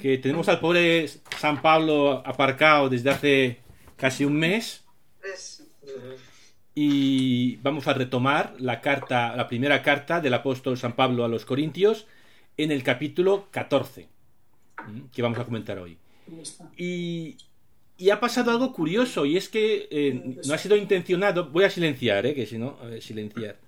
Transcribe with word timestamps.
que 0.00 0.18
tenemos 0.18 0.48
al 0.48 0.60
pobre 0.60 1.08
San 1.38 1.60
Pablo 1.60 2.22
aparcado 2.24 2.88
desde 2.88 3.10
hace 3.10 3.60
casi 3.96 4.24
un 4.24 4.38
mes 4.38 4.84
y 6.74 7.56
vamos 7.56 7.86
a 7.86 7.92
retomar 7.92 8.54
la 8.58 8.80
carta, 8.80 9.36
la 9.36 9.46
primera 9.46 9.82
carta 9.82 10.20
del 10.20 10.34
apóstol 10.34 10.78
San 10.78 10.94
Pablo 10.94 11.24
a 11.24 11.28
los 11.28 11.44
Corintios 11.44 12.06
en 12.56 12.72
el 12.72 12.82
capítulo 12.82 13.48
14 13.50 14.08
que 15.12 15.22
vamos 15.22 15.38
a 15.38 15.44
comentar 15.44 15.78
hoy. 15.78 15.98
Y, 16.78 17.36
y 17.98 18.10
ha 18.10 18.20
pasado 18.20 18.50
algo 18.50 18.72
curioso 18.72 19.26
y 19.26 19.36
es 19.36 19.48
que 19.50 19.88
eh, 19.90 20.38
no 20.46 20.54
ha 20.54 20.58
sido 20.58 20.76
intencionado. 20.76 21.50
Voy 21.50 21.64
a 21.64 21.70
silenciar, 21.70 22.24
eh, 22.24 22.34
que 22.34 22.46
si 22.46 22.56
no, 22.56 22.78
silenciar. 23.00 23.58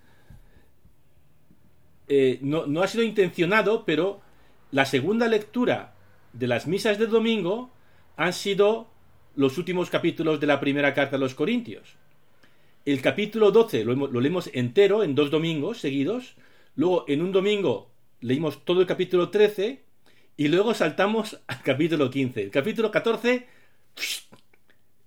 Eh, 2.08 2.38
no, 2.40 2.66
no 2.66 2.82
ha 2.82 2.88
sido 2.88 3.04
intencionado, 3.04 3.84
pero 3.84 4.20
la 4.70 4.86
segunda 4.86 5.28
lectura 5.28 5.94
de 6.32 6.46
las 6.46 6.66
misas 6.66 6.98
del 6.98 7.10
domingo 7.10 7.70
han 8.16 8.32
sido 8.32 8.88
los 9.36 9.58
últimos 9.58 9.90
capítulos 9.90 10.40
de 10.40 10.46
la 10.46 10.60
primera 10.60 10.94
carta 10.94 11.16
a 11.16 11.18
los 11.18 11.34
Corintios. 11.34 11.96
El 12.84 13.00
capítulo 13.00 13.50
12 13.50 13.84
lo, 13.84 13.94
lo, 13.94 14.20
leemos 14.20 14.50
entero 14.52 15.04
en 15.04 15.14
dos 15.14 15.30
domingos 15.30 15.78
seguidos. 15.78 16.34
Luego, 16.74 17.04
en 17.08 17.22
un 17.22 17.32
domingo, 17.32 17.90
leímos 18.20 18.64
todo 18.64 18.80
el 18.80 18.86
capítulo 18.86 19.30
13 19.30 19.82
y 20.36 20.48
luego 20.48 20.74
saltamos 20.74 21.38
al 21.46 21.62
capítulo 21.62 22.10
15. 22.10 22.42
El 22.42 22.50
capítulo 22.50 22.90
14, 22.90 23.46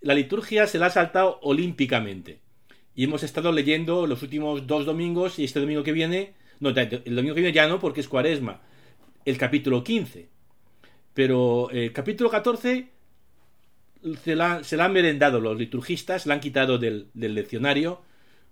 la 0.01 0.13
liturgia 0.13 0.67
se 0.67 0.79
la 0.79 0.87
ha 0.87 0.91
saltado 0.91 1.39
olímpicamente. 1.41 2.39
Y 2.95 3.03
hemos 3.03 3.23
estado 3.23 3.51
leyendo 3.51 4.07
los 4.07 4.23
últimos 4.23 4.67
dos 4.67 4.85
domingos 4.85 5.37
y 5.37 5.43
este 5.43 5.59
domingo 5.59 5.83
que 5.83 5.91
viene, 5.91 6.33
no, 6.61 6.69
el 6.69 7.15
domingo 7.15 7.35
que 7.35 7.41
viene 7.41 7.53
ya 7.53 7.67
no 7.67 7.79
porque 7.79 7.99
es 7.99 8.07
cuaresma, 8.07 8.61
el 9.25 9.37
capítulo 9.37 9.83
15. 9.83 10.34
Pero 11.15 11.71
el 11.71 11.91
capítulo 11.91 12.29
14 12.29 12.89
se 14.23 14.35
la, 14.35 14.63
se 14.63 14.77
la 14.77 14.85
han 14.85 14.93
merendado 14.93 15.39
los 15.41 15.57
liturgistas, 15.57 16.27
la 16.27 16.35
han 16.35 16.39
quitado 16.39 16.77
del, 16.77 17.09
leccionario 17.15 18.03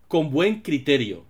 con 0.07 0.31
buen 0.31 0.61
criterio. 0.61 1.25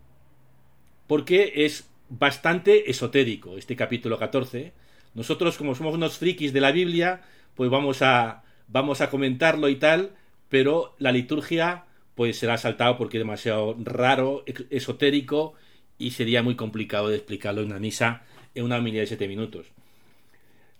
Porque 1.07 1.51
es 1.65 1.89
bastante 2.07 2.89
esotérico 2.89 3.57
este 3.57 3.75
capítulo 3.75 4.17
14 4.17 4.71
nosotros, 5.15 5.57
como 5.57 5.75
somos 5.75 5.93
unos 5.93 6.17
frikis 6.17 6.53
de 6.53 6.61
la 6.61 6.71
Biblia, 6.71 7.21
pues 7.55 7.69
vamos 7.69 8.01
a, 8.01 8.43
vamos 8.67 9.01
a 9.01 9.09
comentarlo 9.09 9.69
y 9.69 9.75
tal, 9.75 10.11
pero 10.49 10.95
la 10.97 11.11
liturgia 11.11 11.85
pues 12.15 12.37
será 12.37 12.57
saltado 12.57 12.97
porque 12.97 13.17
es 13.17 13.21
demasiado 13.21 13.75
raro, 13.79 14.43
esotérico 14.69 15.53
y 15.97 16.11
sería 16.11 16.41
muy 16.43 16.55
complicado 16.55 17.09
de 17.09 17.17
explicarlo 17.17 17.61
en 17.61 17.67
una 17.67 17.79
misa 17.79 18.23
en 18.55 18.65
una 18.65 18.77
homilía 18.77 19.01
de 19.01 19.07
siete 19.07 19.27
minutos. 19.27 19.67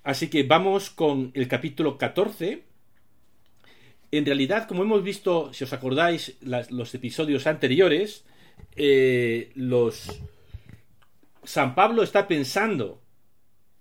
Así 0.03 0.29
que 0.29 0.43
vamos 0.43 0.89
con 0.89 1.31
el 1.33 1.47
capítulo 1.47 1.97
14. 1.97 2.63
En 4.11 4.25
realidad, 4.25 4.67
como 4.67 4.83
hemos 4.83 5.01
visto, 5.01 5.53
si 5.53 5.63
os 5.63 5.73
acordáis, 5.73 6.37
los 6.41 6.93
episodios 6.93 7.47
anteriores, 7.47 8.25
eh, 8.75 9.51
los 9.55 10.21
San 11.43 11.73
Pablo 11.75 12.03
está 12.03 12.27
pensando 12.27 13.01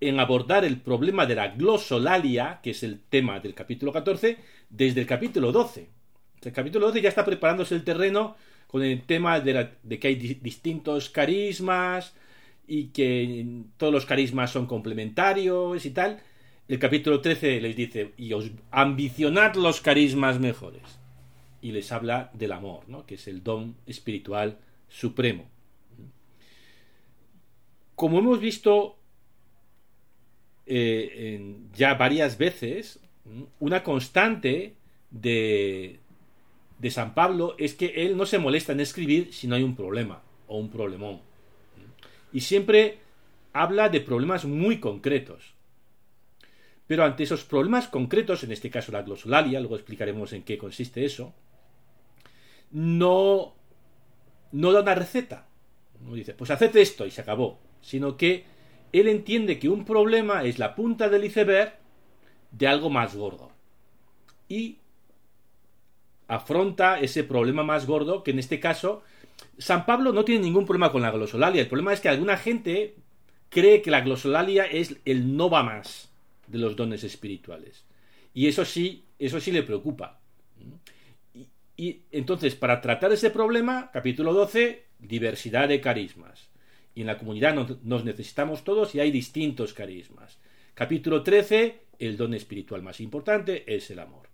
en 0.01 0.19
abordar 0.19 0.65
el 0.65 0.81
problema 0.81 1.27
de 1.27 1.37
la 1.37 1.49
glosolalia, 1.49 2.61
que 2.63 2.71
es 2.71 2.83
el 2.83 3.01
tema 3.01 3.41
del 3.41 3.55
capítulo 3.55 3.93
14, 3.93 4.37
desde 4.69 5.01
el 5.01 5.07
capítulo 5.07 5.53
12. 5.53 5.89
El 6.43 6.53
capítulo 6.53 6.87
12 6.87 7.03
ya 7.03 7.09
está 7.09 7.25
preparándose 7.25 7.75
el 7.75 7.85
terreno 7.85 8.37
con 8.67 8.83
el 8.83 9.03
tema 9.03 9.39
de, 9.39 9.71
que 10.01 10.09
hay 10.09 10.17
distintos 10.17 11.09
carismas 11.11 12.15
y 12.67 12.87
que 12.87 13.65
todos 13.77 13.93
los 13.93 14.07
carismas 14.07 14.51
son 14.51 14.67
complementarios 14.67 15.85
y 15.85 15.91
tal. 15.91 16.21
El 16.69 16.79
capítulo 16.79 17.21
13 17.21 17.61
les 17.61 17.77
dice, 17.77 18.13
y 18.17 18.33
os 18.33 18.51
ambicionad 18.71 19.55
los 19.55 19.81
carismas 19.81 20.39
mejores. 20.39 20.83
Y 21.61 21.73
les 21.73 21.93
habla 21.93 22.31
del 22.35 22.53
amor, 22.53 22.89
¿no? 22.89 23.05
que 23.07 23.17
es 23.17 23.29
el 23.29 23.43
don 23.43 23.77
espiritual 23.87 24.59
supremo. 24.89 25.49
Como 27.95 28.19
hemos 28.19 28.41
visto 28.41 28.97
eh, 30.67 31.57
ya 31.75 31.95
varias 31.95 32.39
veces, 32.39 33.01
una 33.61 33.83
constante 33.83 34.75
de, 35.11 36.01
de 36.79 36.91
San 36.91 37.15
Pablo 37.15 37.55
es 37.59 37.75
que 37.75 38.05
él 38.05 38.17
no 38.17 38.27
se 38.27 38.39
molesta 38.39 38.73
en 38.73 38.81
escribir 38.81 39.33
si 39.33 39.47
no 39.47 39.55
hay 39.55 39.63
un 39.63 39.77
problema 39.77 40.23
o 40.49 40.59
un 40.59 40.69
problemón. 40.69 41.21
Y 42.33 42.41
siempre 42.41 42.99
habla 43.53 43.89
de 43.89 44.01
problemas 44.01 44.45
muy 44.45 44.81
concretos. 44.81 45.55
Pero 46.87 47.05
ante 47.05 47.23
esos 47.23 47.45
problemas 47.45 47.89
concretos, 47.89 48.45
en 48.45 48.53
este 48.53 48.71
caso 48.71 48.93
la 48.93 49.03
glosolalia, 49.03 49.61
luego 49.61 49.77
explicaremos 49.77 50.33
en 50.33 50.43
qué 50.43 50.59
consiste 50.59 51.05
eso, 51.05 51.35
no, 52.71 53.55
no 54.51 54.73
da 54.73 54.81
una 54.81 54.95
receta. 54.95 55.47
No 56.01 56.15
dice, 56.15 56.35
pues 56.35 56.51
haced 56.51 56.75
esto 56.77 57.07
y 57.07 57.11
se 57.11 57.21
acabó. 57.21 57.61
Sino 57.81 58.17
que 58.17 58.45
él 58.93 59.09
entiende 59.09 59.59
que 59.59 59.69
un 59.69 59.85
problema 59.85 60.45
es 60.45 60.59
la 60.59 60.75
punta 60.75 61.09
del 61.09 61.25
iceberg 61.25 61.75
de 62.51 62.67
algo 62.67 62.91
más 62.91 63.15
gordo. 63.15 63.51
Y 64.49 64.79
afronta 66.29 67.01
ese 67.01 67.25
problema 67.25 67.63
más 67.63 67.87
gordo, 67.87 68.23
que 68.23 68.33
en 68.33 68.39
este 68.39 68.61
caso, 68.61 69.03
San 69.59 69.87
Pablo 69.87 70.13
no 70.13 70.25
tiene 70.25 70.45
ningún 70.45 70.65
problema 70.65 70.91
con 70.91 71.03
la 71.03 71.11
glosolalia. 71.11 71.63
El 71.63 71.69
problema 71.69 71.93
es 71.93 72.01
que 72.01 72.09
alguna 72.09 72.37
gente 72.37 72.97
cree 73.49 73.83
que 73.83 73.91
la 73.91 74.01
glosolalia 74.01 74.65
es 74.65 74.97
el 75.05 75.37
no 75.37 75.51
va 75.51 75.63
más 75.63 76.11
de 76.47 76.59
los 76.59 76.77
dones 76.77 77.05
espirituales. 77.05 77.85
Y 78.35 78.47
eso 78.47 78.65
sí, 78.65 79.05
eso 79.19 79.41
sí 79.41 79.53
le 79.53 79.63
preocupa. 79.63 80.21
Y, 81.77 82.03
entonces, 82.11 82.55
para 82.55 82.81
tratar 82.81 83.13
ese 83.13 83.31
problema, 83.31 83.91
capítulo 83.93 84.33
12, 84.33 84.85
diversidad 84.99 85.69
de 85.69 85.81
carismas 85.81 86.49
y 86.95 87.01
en 87.01 87.07
la 87.07 87.19
comunidad 87.19 87.55
nos, 87.55 88.05
necesitamos 88.05 88.65
todos 88.65 88.95
y 88.95 89.01
hay 89.01 89.11
distintos 89.11 89.73
carismas. 89.73 90.39
Capítulo 90.75 91.23
13, 91.23 91.81
el 91.99 92.17
don 92.17 92.35
espiritual 92.35 92.83
más 92.83 93.01
importante 93.01 93.65
es 93.75 93.91
el 93.91 93.99
amor. 93.99 94.29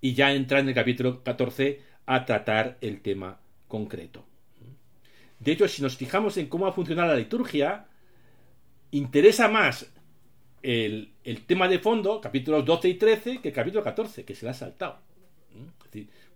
Y 0.00 0.14
ya 0.14 0.32
entra 0.32 0.60
en 0.60 0.68
el 0.68 0.74
capítulo 0.74 1.22
14 1.22 1.80
a 2.06 2.24
tratar 2.24 2.78
el 2.80 3.00
tema 3.00 3.40
concreto. 3.66 4.24
De 5.38 5.52
hecho, 5.52 5.68
si 5.68 5.82
nos 5.82 5.96
fijamos 5.96 6.36
en 6.36 6.48
cómo 6.48 6.64
va 6.64 6.70
a 6.70 6.74
funcionar 6.74 7.08
la 7.08 7.16
liturgia, 7.16 7.86
interesa 8.90 9.48
más 9.48 9.90
el, 10.62 11.12
tema 11.46 11.68
de 11.68 11.78
fondo, 11.78 12.20
capítulos 12.20 12.64
12 12.64 12.88
y 12.88 12.94
13, 12.94 13.40
que 13.40 13.48
el 13.48 13.54
capítulo 13.54 13.84
14, 13.84 14.24
que 14.24 14.34
se 14.34 14.46
le 14.46 14.50
ha 14.50 14.54
saltado. 14.54 14.98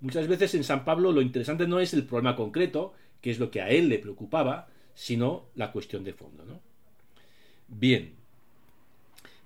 muchas 0.00 0.28
veces 0.28 0.54
en 0.54 0.64
San 0.64 0.84
Pablo 0.84 1.12
lo 1.12 1.22
interesante 1.22 1.66
no 1.66 1.80
es 1.80 1.94
el 1.94 2.04
problema 2.04 2.36
concreto, 2.36 2.92
que 3.20 3.30
es 3.30 3.38
lo 3.38 3.50
que 3.50 3.60
a 3.60 3.68
él 3.70 3.88
le 3.88 3.98
preocupaba, 3.98 4.68
sino 4.94 5.46
la 5.54 5.72
cuestión 5.72 6.04
de 6.04 6.12
fondo. 6.12 6.44
¿no? 6.44 6.60
Bien, 7.68 8.14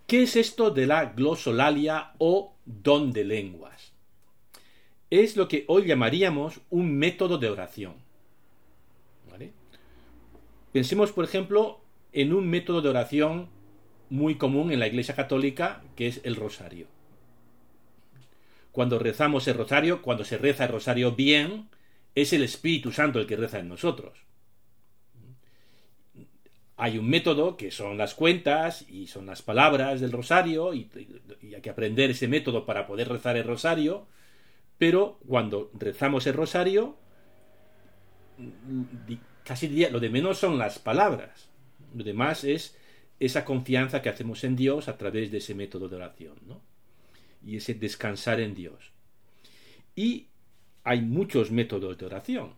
¿qué 0.06 0.24
es 0.24 0.36
esto 0.36 0.70
de 0.70 0.86
la 0.86 1.06
glosolalia 1.06 2.12
o 2.18 2.54
don 2.64 3.12
de 3.12 3.24
lenguas? 3.24 3.92
Es 5.10 5.36
lo 5.36 5.48
que 5.48 5.64
hoy 5.68 5.86
llamaríamos 5.86 6.60
un 6.70 6.96
método 6.96 7.38
de 7.38 7.48
oración. 7.48 8.03
Pensemos, 10.74 11.12
por 11.12 11.24
ejemplo, 11.24 11.80
en 12.12 12.34
un 12.34 12.50
método 12.50 12.82
de 12.82 12.90
oración 12.90 13.48
muy 14.10 14.34
común 14.34 14.72
en 14.72 14.78
la 14.80 14.86
Iglesia 14.86 15.14
Católica, 15.14 15.82
que 15.96 16.06
es 16.06 16.20
el 16.24 16.36
rosario. 16.36 16.88
Cuando 18.72 18.98
rezamos 18.98 19.48
el 19.48 19.54
rosario, 19.54 20.02
cuando 20.02 20.24
se 20.24 20.36
reza 20.36 20.64
el 20.64 20.72
rosario 20.72 21.12
bien, 21.12 21.70
es 22.14 22.34
el 22.34 22.42
Espíritu 22.42 22.92
Santo 22.92 23.18
el 23.18 23.26
que 23.26 23.36
reza 23.36 23.58
en 23.60 23.68
nosotros 23.68 24.24
hay 26.76 26.98
un 26.98 27.08
método 27.08 27.56
que 27.56 27.70
son 27.70 27.96
las 27.96 28.14
cuentas 28.14 28.84
y 28.88 29.06
son 29.06 29.26
las 29.26 29.42
palabras 29.42 30.00
del 30.00 30.12
rosario 30.12 30.74
y, 30.74 30.90
hay 31.54 31.60
que 31.60 31.70
aprender 31.70 32.10
ese 32.10 32.26
método 32.26 32.66
para 32.66 32.86
poder 32.86 33.08
rezar 33.08 33.36
el 33.36 33.44
rosario, 33.44 34.06
pero 34.76 35.18
cuando 35.26 35.70
rezamos 35.74 36.26
el 36.26 36.34
rosario, 36.34 36.96
casi 39.44 39.68
diría, 39.68 39.90
lo 39.90 40.00
de 40.00 40.10
menos 40.10 40.38
son 40.38 40.58
las 40.58 40.78
palabras, 40.78 41.48
lo 41.94 42.02
demás 42.02 42.44
es 42.44 42.76
esa 43.20 43.44
confianza 43.44 44.02
que 44.02 44.08
hacemos 44.08 44.42
en 44.42 44.56
Dios 44.56 44.88
a 44.88 44.98
través 44.98 45.30
de 45.30 45.38
ese 45.38 45.54
método 45.54 45.88
de 45.88 45.96
oración, 45.96 46.34
¿no? 46.46 46.60
Y 47.46 47.56
ese 47.56 47.74
descansar 47.74 48.40
en 48.40 48.54
Dios. 48.54 48.90
Y 49.94 50.26
hay 50.82 51.02
muchos 51.02 51.50
métodos 51.50 51.96
de 51.96 52.06
oración. 52.06 52.52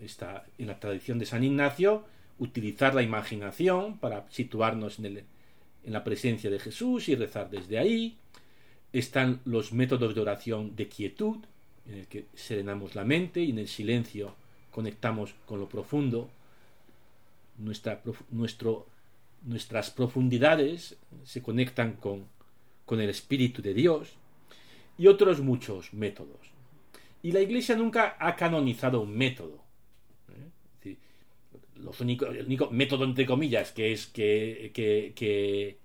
Está 0.00 0.46
en 0.58 0.68
la 0.68 0.78
tradición 0.78 1.18
de 1.18 1.26
San 1.26 1.44
Ignacio, 1.44 2.04
utilizar 2.38 2.94
la 2.94 3.02
imaginación 3.02 3.98
para 3.98 4.26
situarnos 4.30 4.98
en, 5.00 5.06
en 5.84 5.92
la 5.92 6.04
presencia 6.04 6.50
de 6.50 6.60
Jesús 6.60 7.08
y 7.08 7.16
rezar 7.16 7.50
desde 7.50 7.78
ahí. 7.78 8.16
Están 8.92 9.40
los 9.44 9.72
métodos 9.72 10.14
de 10.14 10.20
oración 10.20 10.76
de 10.76 10.88
quietud, 10.88 11.38
en 11.86 11.98
el 11.98 12.06
que 12.06 12.26
serenamos 12.34 12.94
la 12.94 13.04
mente 13.04 13.42
y 13.42 13.50
en 13.50 13.58
el 13.58 13.68
silencio 13.68 14.36
conectamos 14.72 15.34
con 15.46 15.60
lo 15.60 15.68
profundo. 15.68 16.28
Nuestra, 17.58 18.02
nuestro, 18.30 18.86
nuestras 19.42 19.90
profundidades 19.90 20.96
se 21.22 21.42
conectan 21.42 21.92
con, 21.92 22.26
con 22.84 23.00
el 23.00 23.10
Espíritu 23.10 23.62
de 23.62 23.74
Dios 23.74 24.14
y 24.98 25.06
otros 25.06 25.40
muchos 25.40 25.92
métodos. 25.94 26.38
Y 27.22 27.30
la 27.30 27.40
Iglesia 27.40 27.76
nunca 27.76 28.16
ha 28.18 28.34
canonizado 28.34 29.00
un 29.00 29.16
método. 29.16 29.62
¿eh? 30.84 30.96
los 31.76 32.00
el 32.00 32.46
único 32.46 32.70
método, 32.70 33.04
entre 33.04 33.26
comillas, 33.26 33.72
que 33.72 33.92
es 33.92 34.06
que, 34.06 34.70
que, 34.74 35.78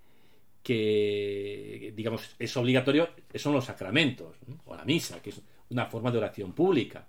que, 0.62 1.92
digamos, 1.94 2.34
es 2.38 2.56
obligatorio 2.56 3.10
son 3.34 3.54
los 3.54 3.64
sacramentos, 3.64 4.36
o 4.66 4.74
la 4.74 4.84
misa, 4.84 5.22
que 5.22 5.30
es 5.30 5.40
una 5.70 5.86
forma 5.86 6.10
de 6.10 6.18
oración 6.18 6.52
pública. 6.52 7.06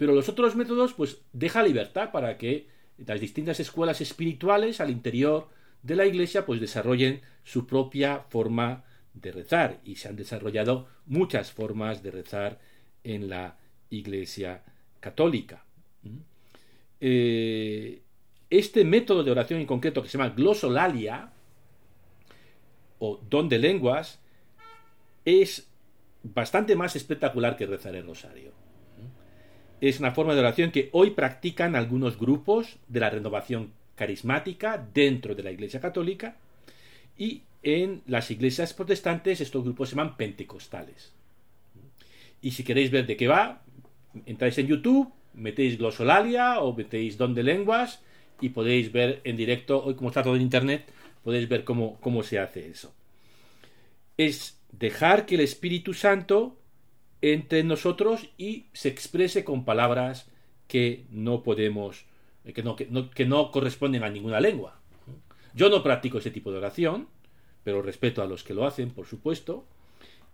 Pero 0.00 0.14
los 0.14 0.30
otros 0.30 0.56
métodos, 0.56 0.94
pues, 0.94 1.20
deja 1.34 1.62
libertad 1.62 2.10
para 2.10 2.38
que 2.38 2.68
las 2.96 3.20
distintas 3.20 3.60
escuelas 3.60 4.00
espirituales 4.00 4.80
al 4.80 4.88
interior 4.88 5.50
de 5.82 5.94
la 5.94 6.06
Iglesia, 6.06 6.46
pues, 6.46 6.58
desarrollen 6.58 7.20
su 7.44 7.66
propia 7.66 8.20
forma 8.30 8.82
de 9.12 9.30
rezar. 9.30 9.78
Y 9.84 9.96
se 9.96 10.08
han 10.08 10.16
desarrollado 10.16 10.88
muchas 11.04 11.52
formas 11.52 12.02
de 12.02 12.12
rezar 12.12 12.60
en 13.04 13.28
la 13.28 13.58
Iglesia 13.90 14.62
católica. 15.00 15.66
Eh, 16.98 18.00
este 18.48 18.86
método 18.86 19.22
de 19.22 19.32
oración 19.32 19.60
en 19.60 19.66
concreto 19.66 20.02
que 20.02 20.08
se 20.08 20.16
llama 20.16 20.30
glosolalia 20.30 21.30
o 23.00 23.20
don 23.28 23.50
de 23.50 23.58
lenguas 23.58 24.18
es 25.26 25.70
bastante 26.22 26.74
más 26.74 26.96
espectacular 26.96 27.54
que 27.54 27.66
rezar 27.66 27.94
el 27.96 28.06
rosario. 28.06 28.69
Es 29.80 29.98
una 29.98 30.12
forma 30.12 30.34
de 30.34 30.40
oración 30.40 30.70
que 30.70 30.90
hoy 30.92 31.10
practican 31.10 31.74
algunos 31.74 32.18
grupos 32.18 32.76
de 32.88 33.00
la 33.00 33.10
renovación 33.10 33.72
carismática 33.94 34.86
dentro 34.92 35.34
de 35.34 35.42
la 35.42 35.50
Iglesia 35.50 35.80
Católica 35.80 36.36
y 37.16 37.42
en 37.62 38.02
las 38.06 38.30
iglesias 38.30 38.72
protestantes 38.72 39.40
estos 39.40 39.64
grupos 39.64 39.88
se 39.88 39.96
llaman 39.96 40.16
pentecostales. 40.16 41.12
Y 42.42 42.52
si 42.52 42.64
queréis 42.64 42.90
ver 42.90 43.06
de 43.06 43.16
qué 43.16 43.28
va, 43.28 43.62
entráis 44.26 44.56
en 44.58 44.66
YouTube, 44.66 45.12
metéis 45.34 45.78
glosolalia 45.78 46.60
o 46.60 46.74
metéis 46.74 47.16
don 47.16 47.34
de 47.34 47.42
lenguas 47.42 48.02
y 48.40 48.50
podéis 48.50 48.92
ver 48.92 49.20
en 49.24 49.36
directo, 49.36 49.82
hoy 49.84 49.94
como 49.94 50.08
está 50.08 50.22
todo 50.22 50.36
en 50.36 50.42
internet, 50.42 50.86
podéis 51.22 51.48
ver 51.48 51.64
cómo, 51.64 51.98
cómo 52.00 52.22
se 52.22 52.38
hace 52.38 52.68
eso. 52.68 52.92
Es 54.16 54.58
dejar 54.72 55.26
que 55.26 55.34
el 55.34 55.42
Espíritu 55.42 55.94
Santo 55.94 56.56
entre 57.22 57.62
nosotros 57.64 58.28
y 58.38 58.66
se 58.72 58.88
exprese 58.88 59.44
con 59.44 59.64
palabras 59.64 60.28
que 60.68 61.04
no 61.10 61.42
podemos, 61.42 62.04
que 62.54 62.62
no, 62.62 62.76
que 62.76 63.26
no, 63.26 63.50
corresponden 63.50 64.04
a 64.04 64.10
ninguna 64.10 64.40
lengua. 64.40 64.80
Yo 65.54 65.68
no 65.68 65.82
practico 65.82 66.18
ese 66.18 66.30
tipo 66.30 66.52
de 66.52 66.58
oración, 66.58 67.08
pero 67.64 67.82
respeto 67.82 68.22
a 68.22 68.26
los 68.26 68.44
que 68.44 68.54
lo 68.54 68.66
hacen, 68.66 68.90
por 68.90 69.06
supuesto, 69.06 69.66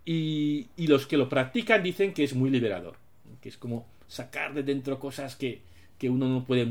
y, 0.05 0.67
los 0.77 1.05
que 1.05 1.17
lo 1.17 1.27
practican 1.27 1.83
dicen 1.83 2.13
que 2.13 2.23
es 2.23 2.33
muy 2.33 2.49
liberador, 2.49 2.95
que 3.41 3.49
es 3.49 3.57
como 3.57 3.87
sacar 4.07 4.53
de 4.53 4.63
dentro 4.63 4.99
cosas 4.99 5.35
que, 5.35 5.61
uno 6.03 6.29
no 6.29 6.45
puede 6.45 6.67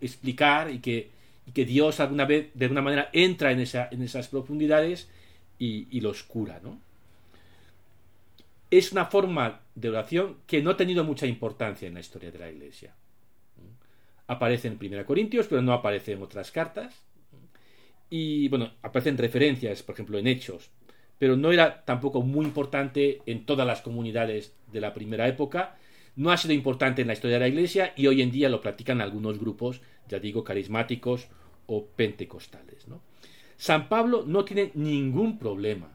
explicar 0.00 0.70
y 0.70 0.80
que, 0.80 1.10
que 1.54 1.64
Dios 1.64 2.00
alguna 2.00 2.26
vez, 2.26 2.50
de 2.52 2.64
alguna 2.64 2.82
manera, 2.82 3.08
entra 3.12 3.52
en, 3.52 3.60
esa, 3.60 3.88
en 3.90 4.02
esas 4.02 4.28
profundidades 4.28 5.08
y, 5.58 5.86
y 5.96 6.00
los 6.00 6.24
cura, 6.24 6.60
¿no? 6.62 6.78
Es 8.70 8.92
una 8.92 9.06
forma 9.06 9.60
de 9.74 9.88
oración 9.88 10.38
que 10.46 10.62
no 10.62 10.70
ha 10.70 10.76
tenido 10.76 11.04
mucha 11.04 11.26
importancia 11.26 11.88
en 11.88 11.94
la 11.94 12.00
historia 12.00 12.30
de 12.30 12.38
la 12.38 12.50
Iglesia. 12.50 12.94
Aparece 14.26 14.68
en 14.68 14.78
1 14.80 15.06
Corintios, 15.06 15.46
pero 15.46 15.62
no 15.62 15.72
aparece 15.72 16.12
en 16.12 16.22
otras 16.22 16.50
cartas. 16.50 16.94
Y 18.10 18.48
bueno, 18.48 18.72
aparecen 18.82 19.16
referencias, 19.16 19.82
por 19.82 19.94
ejemplo, 19.94 20.18
en 20.18 20.26
Hechos, 20.26 20.70
pero 21.18 21.36
no 21.36 21.50
era 21.50 21.84
tampoco 21.84 22.22
muy 22.22 22.44
importante 22.44 23.22
en 23.26 23.44
todas 23.46 23.66
las 23.66 23.80
comunidades 23.80 24.54
de 24.70 24.80
la 24.80 24.94
primera 24.94 25.26
época. 25.28 25.76
No 26.16 26.30
ha 26.30 26.36
sido 26.36 26.52
importante 26.54 27.02
en 27.02 27.08
la 27.08 27.14
historia 27.14 27.36
de 27.36 27.40
la 27.40 27.48
Iglesia 27.48 27.92
y 27.96 28.06
hoy 28.06 28.22
en 28.22 28.30
día 28.30 28.48
lo 28.48 28.60
practican 28.60 29.00
algunos 29.00 29.38
grupos, 29.38 29.80
ya 30.08 30.18
digo, 30.18 30.44
carismáticos 30.44 31.28
o 31.66 31.86
pentecostales. 31.86 32.86
San 33.56 33.88
Pablo 33.88 34.24
no 34.26 34.44
tiene 34.44 34.70
ningún 34.74 35.38
problema 35.38 35.90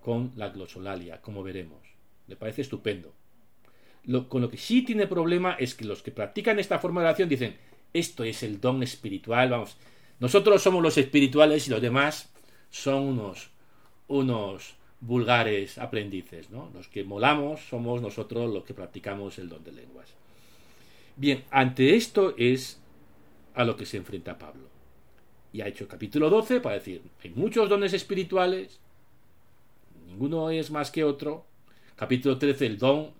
con 0.00 0.32
la 0.36 0.48
glosolalia, 0.50 1.20
como 1.20 1.42
veremos. 1.42 1.85
Me 2.26 2.36
parece 2.36 2.62
estupendo. 2.62 3.12
con 4.28 4.40
lo 4.40 4.48
que 4.48 4.56
sí 4.56 4.82
tiene 4.82 5.06
problema 5.06 5.54
es 5.58 5.74
que 5.74 5.84
los 5.84 6.02
que 6.02 6.12
practican 6.12 6.58
esta 6.58 6.78
forma 6.78 7.00
de 7.00 7.08
oración 7.08 7.28
dicen, 7.28 7.56
esto 7.92 8.24
es 8.24 8.42
el 8.42 8.60
don 8.60 8.82
espiritual, 8.82 9.50
vamos, 9.50 9.76
nosotros 10.20 10.62
somos 10.62 10.82
los 10.82 10.98
espirituales 10.98 11.66
y 11.66 11.70
los 11.70 11.82
demás 11.82 12.30
son 12.70 13.02
unos, 13.02 13.50
unos 14.08 14.74
vulgares 15.00 15.78
aprendices, 15.78 16.50
¿no? 16.50 16.70
Los 16.74 16.88
que 16.88 17.04
molamos 17.04 17.60
somos 17.60 18.00
nosotros 18.00 18.52
los 18.52 18.64
que 18.64 18.74
practicamos 18.74 19.38
el 19.38 19.48
don 19.48 19.62
de 19.64 19.72
lenguas. 19.72 20.08
Bien, 21.16 21.44
ante 21.50 21.96
esto 21.96 22.34
es 22.36 22.80
a 23.54 23.64
lo 23.64 23.76
que 23.76 23.86
se 23.86 23.96
enfrenta 23.96 24.38
Pablo. 24.38 24.68
Y 25.52 25.62
ha 25.62 25.68
hecho 25.68 25.84
el 25.84 25.90
capítulo 25.90 26.28
12 26.28 26.60
para 26.60 26.74
decir, 26.74 27.02
hay 27.22 27.30
muchos 27.30 27.68
dones 27.68 27.94
espirituales, 27.94 28.78
ninguno 30.06 30.50
es 30.50 30.70
más 30.70 30.90
que 30.90 31.04
otro, 31.04 31.45
Capítulo 31.96 32.36
13, 32.38 32.66
el 32.66 32.78
don, 32.78 33.12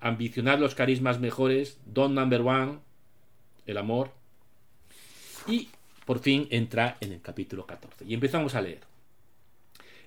ambicionar 0.00 0.60
los 0.60 0.76
carismas 0.76 1.18
mejores, 1.18 1.78
don 1.86 2.14
number 2.14 2.40
one, 2.40 2.78
el 3.66 3.76
amor. 3.76 4.12
Y 5.48 5.68
por 6.06 6.20
fin 6.20 6.46
entra 6.50 6.98
en 7.00 7.12
el 7.12 7.20
capítulo 7.20 7.66
14. 7.66 8.04
Y 8.04 8.14
empezamos 8.14 8.54
a 8.54 8.62
leer. 8.62 8.80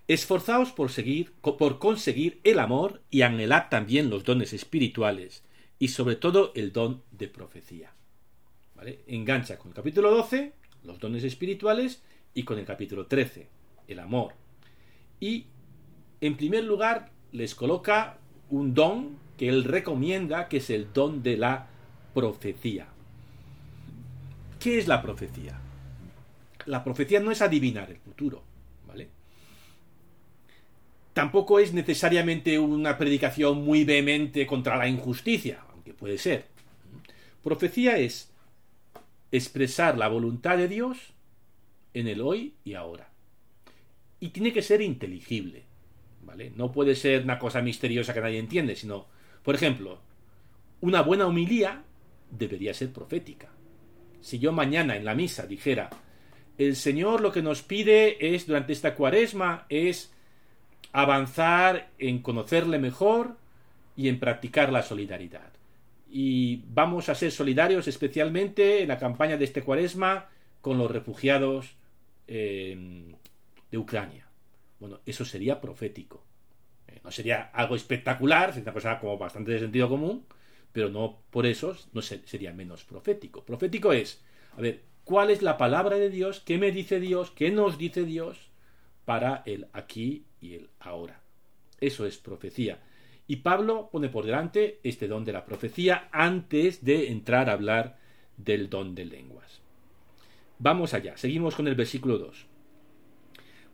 Esforzaos 0.07 0.71
por, 0.71 0.91
seguir, 0.91 1.33
por 1.41 1.79
conseguir 1.79 2.39
el 2.43 2.59
amor 2.59 3.01
y 3.09 3.23
anhelad 3.23 3.69
también 3.69 4.09
los 4.09 4.23
dones 4.23 4.53
espirituales 4.53 5.43
y 5.77 5.89
sobre 5.89 6.15
todo 6.15 6.53
el 6.55 6.71
don 6.71 7.03
de 7.11 7.27
profecía. 7.27 7.91
¿Vale? 8.75 8.99
Engancha 9.07 9.57
con 9.57 9.69
el 9.69 9.75
capítulo 9.75 10.11
12, 10.11 10.53
los 10.83 10.99
dones 10.99 11.23
espirituales, 11.23 12.01
y 12.33 12.43
con 12.43 12.59
el 12.59 12.65
capítulo 12.65 13.07
13, 13.07 13.47
el 13.87 13.99
amor. 13.99 14.33
Y, 15.19 15.47
en 16.21 16.37
primer 16.37 16.63
lugar, 16.65 17.11
les 17.31 17.55
coloca 17.55 18.17
un 18.49 18.73
don 18.73 19.17
que 19.37 19.49
él 19.49 19.63
recomienda, 19.63 20.47
que 20.47 20.57
es 20.57 20.69
el 20.69 20.91
don 20.93 21.23
de 21.23 21.37
la 21.37 21.67
profecía. 22.13 22.87
¿Qué 24.59 24.77
es 24.77 24.87
la 24.87 25.01
profecía? 25.01 25.59
La 26.65 26.83
profecía 26.83 27.19
no 27.19 27.31
es 27.31 27.41
adivinar 27.41 27.91
el 27.91 27.97
futuro, 27.97 28.43
¿vale? 28.87 29.09
Tampoco 31.13 31.59
es 31.59 31.73
necesariamente 31.73 32.57
una 32.57 32.97
predicación 32.97 33.63
muy 33.63 33.83
vehemente 33.83 34.47
contra 34.47 34.77
la 34.77 34.87
injusticia, 34.87 35.63
aunque 35.71 35.93
puede 35.93 36.17
ser. 36.17 36.47
Profecía 37.43 37.97
es 37.97 38.31
expresar 39.31 39.97
la 39.97 40.07
voluntad 40.07 40.57
de 40.57 40.67
Dios 40.67 40.97
en 41.93 42.07
el 42.07 42.21
hoy 42.21 42.55
y 42.63 42.73
ahora. 42.73 43.09
Y 44.19 44.29
tiene 44.29 44.51
que 44.53 44.61
ser 44.61 44.81
inteligible. 44.81 45.63
No 46.55 46.71
puede 46.71 46.95
ser 46.95 47.23
una 47.23 47.39
cosa 47.39 47.61
misteriosa 47.61 48.13
que 48.13 48.21
nadie 48.21 48.39
entiende, 48.39 48.75
sino, 48.75 49.07
por 49.43 49.55
ejemplo, 49.55 49.99
una 50.81 51.01
buena 51.01 51.27
homilía 51.27 51.83
debería 52.29 52.73
ser 52.73 52.91
profética. 52.91 53.49
Si 54.21 54.39
yo 54.39 54.51
mañana 54.51 54.95
en 54.95 55.05
la 55.05 55.15
misa 55.15 55.45
dijera, 55.45 55.89
el 56.57 56.75
Señor 56.75 57.21
lo 57.21 57.31
que 57.31 57.41
nos 57.41 57.61
pide 57.61 58.35
es, 58.35 58.47
durante 58.47 58.73
esta 58.73 58.95
cuaresma, 58.95 59.65
es 59.69 60.13
avanzar 60.91 61.89
en 61.99 62.19
conocerle 62.19 62.79
mejor 62.79 63.37
y 63.95 64.07
en 64.09 64.19
practicar 64.19 64.71
la 64.71 64.83
solidaridad. 64.83 65.51
Y 66.09 66.63
vamos 66.69 67.09
a 67.09 67.15
ser 67.15 67.31
solidarios 67.31 67.87
especialmente 67.87 68.81
en 68.81 68.87
la 68.87 68.97
campaña 68.97 69.37
de 69.37 69.45
este 69.45 69.63
cuaresma 69.63 70.29
con 70.61 70.77
los 70.77 70.89
refugiados 70.89 71.75
eh, 72.27 73.13
de 73.69 73.77
Ucrania. 73.77 74.24
Bueno, 74.85 75.01
eso 75.07 75.25
sería 75.25 75.59
profético. 75.59 76.23
Eh, 76.87 76.99
no 77.03 77.09
sería 77.09 77.49
algo 77.53 77.75
espectacular, 77.75 78.49
sería 78.49 78.65
una 78.65 78.73
cosa 78.73 78.99
como 78.99 79.17
bastante 79.17 79.51
de 79.51 79.57
sentido 79.57 79.89
común, 79.89 80.27
pero 80.71 80.89
no 80.89 81.23
por 81.31 81.47
eso 81.47 81.75
no 81.93 82.03
sería 82.03 82.53
menos 82.53 82.83
profético. 82.83 83.43
Profético 83.43 83.93
es, 83.93 84.23
a 84.55 84.61
ver, 84.61 84.83
¿cuál 85.03 85.31
es 85.31 85.41
la 85.41 85.57
palabra 85.57 85.95
de 85.95 86.11
Dios? 86.11 86.39
¿Qué 86.39 86.59
me 86.59 86.71
dice 86.71 86.99
Dios? 86.99 87.31
¿Qué 87.31 87.49
nos 87.49 87.79
dice 87.79 88.03
Dios 88.03 88.51
para 89.05 89.41
el 89.47 89.65
aquí 89.73 90.25
y 90.39 90.53
el 90.53 90.69
ahora? 90.79 91.19
Eso 91.81 92.05
es 92.05 92.17
profecía. 92.17 92.77
Y 93.25 93.37
Pablo 93.37 93.89
pone 93.91 94.09
por 94.09 94.27
delante 94.27 94.81
este 94.83 95.07
don 95.07 95.25
de 95.25 95.33
la 95.33 95.45
profecía 95.45 96.09
antes 96.11 96.85
de 96.85 97.07
entrar 97.07 97.49
a 97.49 97.53
hablar 97.53 97.97
del 98.37 98.69
don 98.69 98.93
de 98.93 99.05
lenguas. 99.05 99.61
Vamos 100.59 100.93
allá, 100.93 101.17
seguimos 101.17 101.55
con 101.55 101.67
el 101.67 101.73
versículo 101.73 102.19
2. 102.19 102.45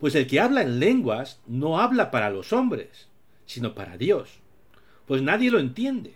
Pues 0.01 0.15
el 0.15 0.25
que 0.25 0.39
habla 0.39 0.63
en 0.63 0.79
lenguas 0.79 1.39
no 1.45 1.79
habla 1.79 2.09
para 2.09 2.31
los 2.31 2.53
hombres, 2.53 3.07
sino 3.45 3.75
para 3.75 3.97
Dios, 3.97 4.39
pues 5.05 5.21
nadie 5.21 5.51
lo 5.51 5.59
entiende, 5.59 6.15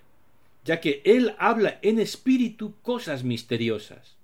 ya 0.64 0.82
que 0.82 1.04
él 1.06 1.36
habla 1.38 1.78
en 1.84 2.00
espíritu 2.00 2.74
cosas 2.82 3.24
misteriosas. 3.24 4.16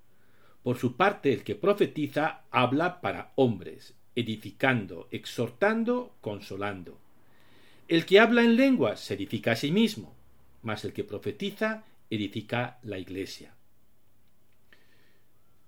Por 0.63 0.80
su 0.80 0.96
parte, 0.96 1.32
el 1.32 1.44
que 1.44 1.53
profetiza 1.53 2.41
habla 2.50 3.01
para 3.01 3.34
hombres, 3.36 3.94
edificando, 4.15 5.08
exhortando, 5.12 6.12
consolando. 6.22 6.98
El 7.88 8.08
que 8.08 8.20
habla 8.20 8.41
en 8.41 8.56
lenguas 8.56 9.00
se 9.00 9.13
edifica 9.13 9.51
a 9.51 9.56
sí 9.56 9.72
mismo, 9.72 10.15
mas 10.63 10.86
el 10.86 10.94
que 10.94 11.03
profetiza 11.03 11.84
edifica 12.10 12.80
la 12.82 12.98
iglesia. 12.98 13.53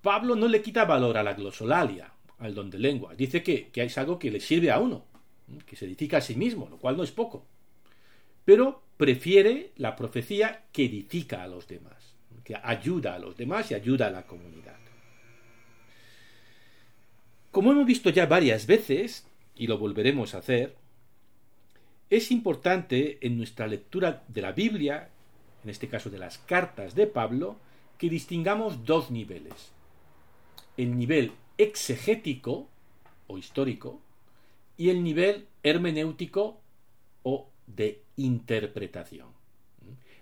Pablo 0.02 0.36
no 0.36 0.48
le 0.48 0.64
quita 0.64 0.84
valor 0.86 1.16
a 1.16 1.24
la 1.24 1.36
glosolalia, 1.36 2.12
al 2.46 2.56
don 2.56 2.70
de 2.70 2.80
lenguas. 2.80 3.18
Dice 3.18 3.44
que, 3.44 3.70
que 3.70 3.84
es 3.84 3.98
algo 3.98 4.20
que 4.20 4.32
le 4.32 4.40
sirve 4.40 4.72
a 4.72 4.80
uno, 4.80 5.06
que 5.66 5.76
se 5.76 5.86
edifica 5.86 6.18
a 6.18 6.22
sí 6.22 6.36
mismo, 6.36 6.68
lo 6.70 6.78
cual 6.78 6.98
no 6.98 7.04
es 7.04 7.12
poco. 7.12 7.46
Pero 8.46 8.84
prefiere 8.98 9.72
la 9.78 9.96
profecía 9.96 10.66
que 10.72 10.86
edifica 10.86 11.44
a 11.44 11.48
los 11.48 11.68
demás, 11.68 12.16
que 12.44 12.56
ayuda 12.62 13.16
a 13.16 13.20
los 13.20 13.38
demás 13.38 13.72
y 13.72 13.76
ayuda 13.76 14.08
a 14.08 14.12
la 14.12 14.24
comunidad. 14.24 14.78
Como 17.52 17.72
hemos 17.72 17.86
visto 17.86 18.10
ya 18.10 18.26
varias 18.26 18.66
veces, 18.66 19.28
y 19.56 19.68
lo 19.68 19.78
volveremos 19.78 20.34
a 20.34 20.40
hacer, 20.40 20.76
es 22.10 22.32
importante 22.32 23.20
en 23.22 23.38
nuestra 23.38 23.68
lectura 23.68 24.24
de 24.28 24.42
la 24.42 24.52
Biblia, 24.52 25.10
en 25.64 25.70
este 25.70 25.88
caso 25.88 26.10
de 26.10 26.18
las 26.18 26.40
cartas 26.40 26.96
de 26.96 27.08
Pablo, 27.08 27.58
que 27.98 28.10
distingamos 28.10 28.86
dos 28.86 29.12
niveles. 29.12 29.72
El 30.78 30.98
nivel 30.98 31.32
exegético 31.57 32.69
o 33.27 33.38
histórico 33.38 34.01
y 34.77 34.89
el 34.89 35.03
nivel 35.03 35.48
hermenéutico 35.63 36.60
o 37.24 37.50
de 37.67 38.01
interpretación. 38.17 39.27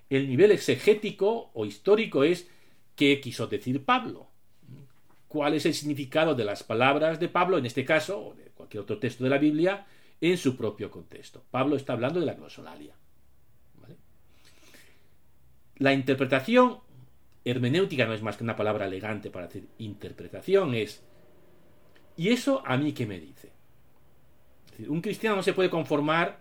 El 0.09 0.27
nivel 0.27 0.51
exegético 0.51 1.51
o 1.53 1.65
histórico 1.65 2.23
es 2.23 2.47
qué 2.95 3.21
quiso 3.21 3.47
decir 3.47 3.83
Pablo, 3.83 4.27
cuál 5.27 5.53
es 5.53 5.65
el 5.65 5.73
significado 5.73 6.35
de 6.35 6.43
las 6.43 6.63
palabras 6.63 7.19
de 7.19 7.29
Pablo, 7.29 7.57
en 7.57 7.65
este 7.65 7.85
caso, 7.85 8.27
o 8.27 8.33
de 8.33 8.43
cualquier 8.51 8.83
otro 8.83 8.99
texto 8.99 9.23
de 9.23 9.29
la 9.29 9.37
Biblia, 9.37 9.87
en 10.19 10.37
su 10.37 10.55
propio 10.55 10.91
contexto. 10.91 11.43
Pablo 11.49 11.75
está 11.75 11.93
hablando 11.93 12.19
de 12.19 12.25
la 12.25 12.33
glosolalia. 12.33 12.93
La 15.77 15.93
interpretación 15.93 16.77
hermenéutica 17.43 18.05
no 18.05 18.13
es 18.13 18.21
más 18.21 18.37
que 18.37 18.43
una 18.43 18.55
palabra 18.55 18.85
elegante 18.85 19.31
para 19.31 19.47
decir 19.47 19.67
interpretación, 19.79 20.75
es 20.75 21.01
¿y 22.17 22.29
eso 22.29 22.61
a 22.65 22.77
mí 22.77 22.93
qué 22.93 23.05
me 23.05 23.19
dice? 23.19 23.51
un 24.87 25.01
cristiano 25.01 25.35
no 25.35 25.43
se 25.43 25.53
puede 25.53 25.69
conformar 25.69 26.39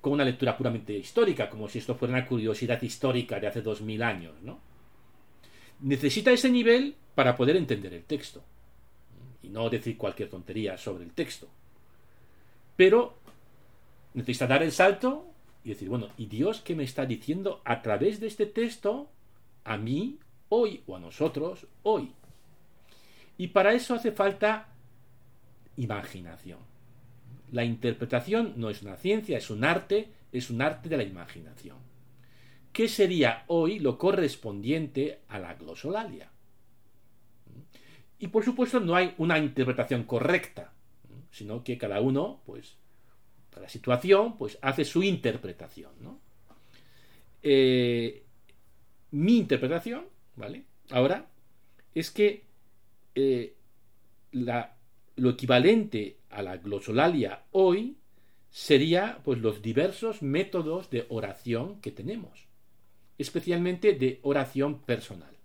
con 0.00 0.14
una 0.14 0.24
lectura 0.24 0.56
puramente 0.56 0.94
histórica, 0.94 1.50
como 1.50 1.68
si 1.68 1.78
esto 1.78 1.94
fuera 1.94 2.14
una 2.14 2.26
curiosidad 2.26 2.80
histórica 2.80 3.38
de 3.38 3.48
hace 3.48 3.60
dos 3.60 3.82
mil 3.82 4.02
años, 4.02 4.34
¿no? 4.42 4.60
Necesita 5.80 6.32
ese 6.32 6.50
nivel 6.50 6.96
para 7.14 7.36
poder 7.36 7.56
entender 7.56 7.92
el 7.92 8.04
texto 8.04 8.42
y 9.42 9.48
no 9.48 9.68
decir 9.68 9.96
cualquier 9.96 10.30
tontería 10.30 10.78
sobre 10.78 11.04
el 11.04 11.12
texto. 11.12 11.48
Pero 12.76 13.18
necesita 14.14 14.46
dar 14.46 14.62
el 14.62 14.72
salto 14.72 15.26
y 15.64 15.70
decir, 15.70 15.88
bueno, 15.88 16.08
¿y 16.16 16.26
Dios 16.26 16.60
qué 16.60 16.74
me 16.74 16.84
está 16.84 17.04
diciendo 17.04 17.60
a 17.64 17.82
través 17.82 18.20
de 18.20 18.26
este 18.26 18.46
texto 18.46 19.10
a 19.64 19.76
mí 19.76 20.18
hoy 20.48 20.82
o 20.86 20.96
a 20.96 21.00
nosotros 21.00 21.66
hoy? 21.82 22.12
Y 23.36 23.48
para 23.48 23.74
eso 23.74 23.94
hace 23.94 24.12
falta 24.12 24.68
imaginación. 25.76 26.58
La 27.52 27.64
interpretación 27.64 28.54
no 28.56 28.70
es 28.70 28.82
una 28.82 28.96
ciencia, 28.96 29.38
es 29.38 29.50
un 29.50 29.64
arte, 29.64 30.08
es 30.32 30.50
un 30.50 30.62
arte 30.62 30.88
de 30.88 30.96
la 30.96 31.02
imaginación. 31.02 31.76
¿Qué 32.72 32.88
sería 32.88 33.44
hoy 33.48 33.80
lo 33.80 33.98
correspondiente 33.98 35.20
a 35.28 35.38
la 35.38 35.54
glosolalia? 35.54 36.30
Y 38.18 38.28
por 38.28 38.44
supuesto 38.44 38.78
no 38.80 38.94
hay 38.94 39.14
una 39.18 39.38
interpretación 39.38 40.04
correcta, 40.04 40.72
sino 41.32 41.64
que 41.64 41.78
cada 41.78 42.00
uno, 42.00 42.40
pues, 42.46 42.76
para 43.50 43.68
situación, 43.68 44.36
pues 44.36 44.58
hace 44.62 44.84
su 44.84 45.02
interpretación. 45.02 45.90
Eh, 47.42 48.22
mi 49.10 49.38
interpretación, 49.38 50.04
¿vale? 50.36 50.64
Ahora, 50.90 51.26
es 51.94 52.10
que 52.10 52.44
eh, 53.14 53.56
la, 54.32 54.76
lo 55.20 55.30
equivalente 55.30 56.16
a 56.30 56.42
la 56.42 56.56
glosolalia 56.56 57.42
hoy 57.52 57.96
sería 58.50 59.20
pues 59.22 59.38
los 59.38 59.62
diversos 59.62 60.22
métodos 60.22 60.90
de 60.90 61.06
oración 61.10 61.80
que 61.80 61.90
tenemos, 61.90 62.46
especialmente 63.18 63.92
de 63.92 64.18
oración 64.22 64.80
personal. 64.80 65.36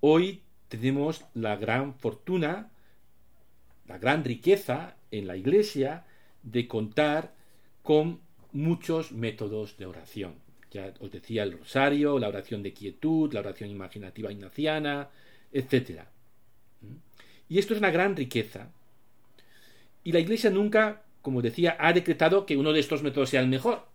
Hoy 0.00 0.40
tenemos 0.68 1.24
la 1.34 1.56
gran 1.56 1.94
fortuna, 1.94 2.70
la 3.86 3.98
gran 3.98 4.24
riqueza 4.24 4.96
en 5.10 5.26
la 5.26 5.36
iglesia 5.36 6.06
de 6.42 6.66
contar 6.66 7.34
con 7.82 8.20
muchos 8.52 9.12
métodos 9.12 9.76
de 9.76 9.86
oración. 9.86 10.34
Ya 10.70 10.94
os 11.00 11.10
decía 11.10 11.42
el 11.42 11.58
rosario, 11.58 12.18
la 12.18 12.28
oración 12.28 12.62
de 12.62 12.72
quietud, 12.72 13.32
la 13.34 13.40
oración 13.40 13.68
imaginativa 13.68 14.32
ignaciana, 14.32 15.10
etc. 15.52 16.04
Y 17.52 17.58
esto 17.58 17.74
es 17.74 17.80
una 17.80 17.90
gran 17.90 18.16
riqueza. 18.16 18.70
Y 20.04 20.12
la 20.12 20.20
Iglesia 20.20 20.48
nunca, 20.48 21.02
como 21.20 21.42
decía, 21.42 21.76
ha 21.78 21.92
decretado 21.92 22.46
que 22.46 22.56
uno 22.56 22.72
de 22.72 22.80
estos 22.80 23.02
métodos 23.02 23.28
sea 23.28 23.42
el 23.42 23.46
mejor, 23.48 23.86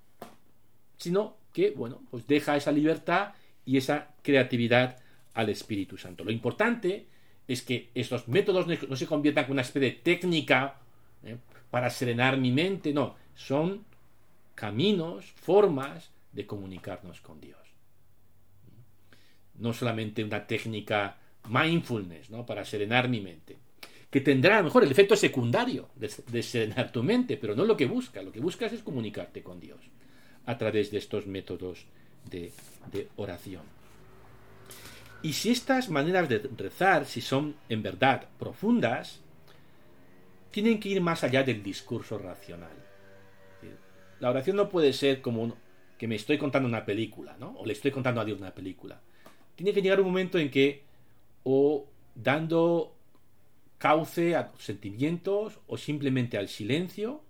sino 0.98 1.38
que, 1.54 1.72
bueno, 1.72 2.04
pues 2.12 2.28
deja 2.28 2.56
esa 2.56 2.72
libertad 2.72 3.34
y 3.66 3.78
esa 3.78 4.10
creatividad 4.22 5.00
al 5.34 5.50
Espíritu 5.50 5.98
Santo. 5.98 6.24
Lo 6.24 6.30
importante 6.30 7.08
es 7.48 7.64
que 7.64 7.90
estos 7.96 8.28
métodos 8.28 8.68
no 8.68 8.96
se 8.96 9.08
conviertan 9.08 9.46
en 9.46 9.52
una 9.54 9.64
especie 9.64 9.90
de 9.90 9.96
técnica 10.04 10.76
¿eh? 11.24 11.38
para 11.72 11.90
serenar 11.90 12.38
mi 12.38 12.52
mente, 12.52 12.94
no, 12.94 13.16
son 13.34 13.86
caminos, 14.54 15.32
formas 15.32 16.12
de 16.32 16.46
comunicarnos 16.46 17.22
con 17.22 17.42
Dios. 17.42 17.58
No 19.56 19.74
solamente 19.74 20.24
una 20.24 20.46
técnica 20.46 21.18
mindfulness, 21.50 22.30
¿no? 22.30 22.46
Para 22.46 22.66
serenar 22.66 23.10
mi 23.10 23.22
mente. 23.22 23.58
Que 24.10 24.22
tendrá 24.22 24.56
a 24.56 24.60
lo 24.60 24.66
mejor 24.66 24.84
el 24.84 24.92
efecto 24.92 25.16
secundario 25.16 25.90
de, 25.96 26.44
serenar 26.44 26.92
tu 26.92 27.04
mente, 27.04 27.38
pero 27.38 27.56
no 27.56 27.66
lo 27.66 27.76
que 27.76 27.86
busca. 27.86 28.22
Lo 28.22 28.32
que 28.32 28.40
buscas 28.40 28.72
es 28.74 28.84
comunicarte 28.84 29.44
con 29.44 29.60
Dios 29.60 29.80
a 30.46 30.58
través 30.58 30.92
de 30.92 30.98
estos 30.98 31.28
métodos 31.28 31.86
de, 32.30 32.52
de 32.92 33.10
oración. 33.18 33.64
Y 35.22 35.34
si 35.34 35.50
estas 35.50 35.90
maneras 35.90 36.30
de 36.30 36.50
rezar, 36.56 37.06
si 37.06 37.22
son 37.22 37.56
en 37.70 37.84
verdad 37.84 38.28
profundas, 38.40 39.20
tienen 40.52 40.80
que 40.80 40.90
ir 40.90 41.02
más 41.02 41.24
allá 41.24 41.44
del 41.44 41.62
discurso 41.64 42.18
racional. 42.18 42.72
La 44.20 44.30
oración 44.30 44.56
no 44.56 44.70
puede 44.70 44.94
ser 44.94 45.22
como 45.22 45.56
que 45.98 46.08
me 46.08 46.16
estoy 46.16 46.38
contando 46.38 46.68
una 46.68 46.86
película, 46.86 47.36
¿no? 47.40 47.56
O 47.58 47.66
le 47.66 47.74
estoy 47.74 47.92
contando 47.92 48.22
a 48.22 48.26
Dios 48.26 48.40
una 48.40 48.54
película. 48.54 49.00
Tiene 49.56 49.74
que 49.74 49.82
llegar 49.82 50.00
un 50.00 50.08
momento 50.08 50.38
en 50.38 50.50
que 50.50 50.84
o 51.50 51.88
dando 52.14 52.94
cauce 53.78 54.36
a 54.36 54.52
sentimientos 54.58 55.62
o 55.66 55.78
simplemente 55.78 56.38
al 56.38 56.50
silencio, 56.50 57.24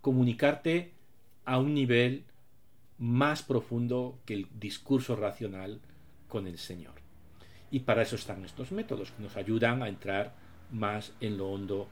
comunicarte 0.00 0.92
a 1.44 1.58
un 1.58 1.74
nivel 1.74 2.22
más 2.98 3.42
profundo 3.42 4.20
que 4.26 4.34
el 4.34 4.46
discurso 4.60 5.16
racional 5.16 5.80
con 6.28 6.46
el 6.46 6.56
Señor. 6.56 6.94
Y 7.72 7.80
para 7.80 8.02
eso 8.02 8.14
están 8.14 8.44
estos 8.44 8.70
métodos 8.70 9.10
que 9.10 9.24
nos 9.24 9.36
ayudan 9.36 9.82
a 9.82 9.88
entrar 9.88 10.36
más 10.70 11.12
en 11.20 11.36
lo 11.36 11.50
hondo 11.50 11.88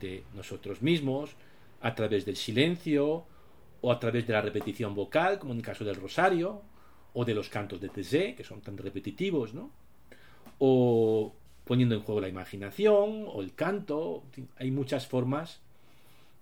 de 0.00 0.24
nosotros 0.32 0.80
mismos, 0.80 1.36
a 1.82 1.94
través 1.94 2.24
del 2.24 2.36
silencio 2.36 3.26
o 3.82 3.92
a 3.92 4.00
través 4.00 4.26
de 4.26 4.32
la 4.32 4.40
repetición 4.40 4.94
vocal, 4.94 5.38
como 5.38 5.52
en 5.52 5.58
el 5.58 5.64
caso 5.64 5.84
del 5.84 5.96
rosario, 5.96 6.62
o 7.12 7.26
de 7.26 7.34
los 7.34 7.50
cantos 7.50 7.82
de 7.82 7.90
Tezé, 7.90 8.34
que 8.34 8.44
son 8.44 8.62
tan 8.62 8.78
repetitivos, 8.78 9.52
¿no? 9.52 9.78
O 10.60 11.34
poniendo 11.64 11.94
en 11.94 12.02
juego 12.02 12.20
la 12.20 12.28
imaginación 12.28 13.24
o 13.26 13.40
el 13.40 13.54
canto. 13.54 14.22
Hay 14.58 14.70
muchas 14.70 15.06
formas 15.06 15.60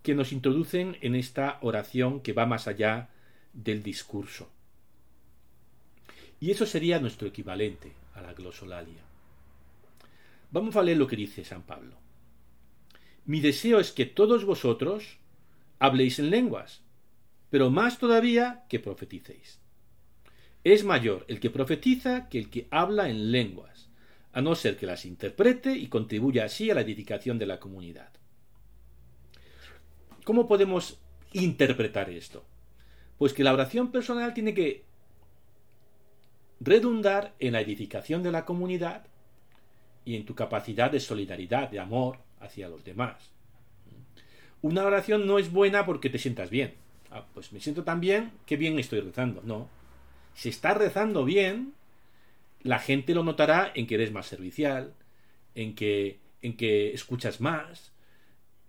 que 0.02 0.14
nos 0.14 0.32
introducen 0.32 0.98
en 1.00 1.14
esta 1.14 1.58
oración 1.62 2.20
que 2.20 2.32
va 2.32 2.44
más 2.44 2.66
allá 2.66 3.08
del 3.52 3.82
discurso. 3.82 4.50
Y 6.40 6.50
eso 6.50 6.66
sería 6.66 7.00
nuestro 7.00 7.28
equivalente 7.28 7.92
a 8.14 8.20
la 8.20 8.34
glosolalia. 8.34 9.02
Vamos 10.50 10.76
a 10.76 10.82
leer 10.82 10.98
lo 10.98 11.06
que 11.06 11.16
dice 11.16 11.44
San 11.44 11.62
Pablo. 11.62 11.94
Mi 13.24 13.40
deseo 13.40 13.78
es 13.80 13.92
que 13.92 14.06
todos 14.06 14.44
vosotros 14.44 15.18
habléis 15.78 16.18
en 16.18 16.30
lenguas, 16.30 16.80
pero 17.50 17.70
más 17.70 17.98
todavía 17.98 18.64
que 18.68 18.80
profeticéis. 18.80 19.58
Es 20.64 20.84
mayor 20.84 21.24
el 21.28 21.38
que 21.38 21.50
profetiza 21.50 22.28
que 22.28 22.38
el 22.38 22.50
que 22.50 22.66
habla 22.70 23.08
en 23.08 23.30
lenguas 23.30 23.87
a 24.38 24.40
no 24.40 24.54
ser 24.54 24.76
que 24.76 24.86
las 24.86 25.04
interprete 25.04 25.72
y 25.72 25.88
contribuya 25.88 26.44
así 26.44 26.70
a 26.70 26.74
la 26.76 26.82
edificación 26.82 27.40
de 27.40 27.46
la 27.46 27.58
comunidad. 27.58 28.08
¿Cómo 30.22 30.46
podemos 30.46 31.00
interpretar 31.32 32.08
esto? 32.08 32.44
Pues 33.18 33.32
que 33.32 33.42
la 33.42 33.52
oración 33.52 33.90
personal 33.90 34.34
tiene 34.34 34.54
que 34.54 34.84
redundar 36.60 37.34
en 37.40 37.54
la 37.54 37.62
edificación 37.62 38.22
de 38.22 38.30
la 38.30 38.44
comunidad 38.44 39.08
y 40.04 40.14
en 40.14 40.24
tu 40.24 40.36
capacidad 40.36 40.92
de 40.92 41.00
solidaridad, 41.00 41.68
de 41.68 41.80
amor 41.80 42.18
hacia 42.38 42.68
los 42.68 42.84
demás. 42.84 43.16
Una 44.62 44.84
oración 44.84 45.26
no 45.26 45.40
es 45.40 45.50
buena 45.50 45.84
porque 45.84 46.10
te 46.10 46.18
sientas 46.18 46.48
bien. 46.48 46.74
Ah, 47.10 47.26
pues 47.34 47.52
me 47.52 47.58
siento 47.58 47.82
tan 47.82 48.00
bien, 48.00 48.30
que 48.46 48.56
bien 48.56 48.78
estoy 48.78 49.00
rezando. 49.00 49.42
No. 49.42 49.68
Si 50.34 50.48
estás 50.48 50.76
rezando 50.76 51.24
bien, 51.24 51.74
la 52.62 52.78
gente 52.78 53.14
lo 53.14 53.22
notará 53.22 53.72
en 53.74 53.86
que 53.86 53.94
eres 53.94 54.12
más 54.12 54.26
servicial, 54.26 54.94
en 55.54 55.74
que, 55.74 56.20
en 56.42 56.56
que 56.56 56.92
escuchas 56.92 57.40
más, 57.40 57.92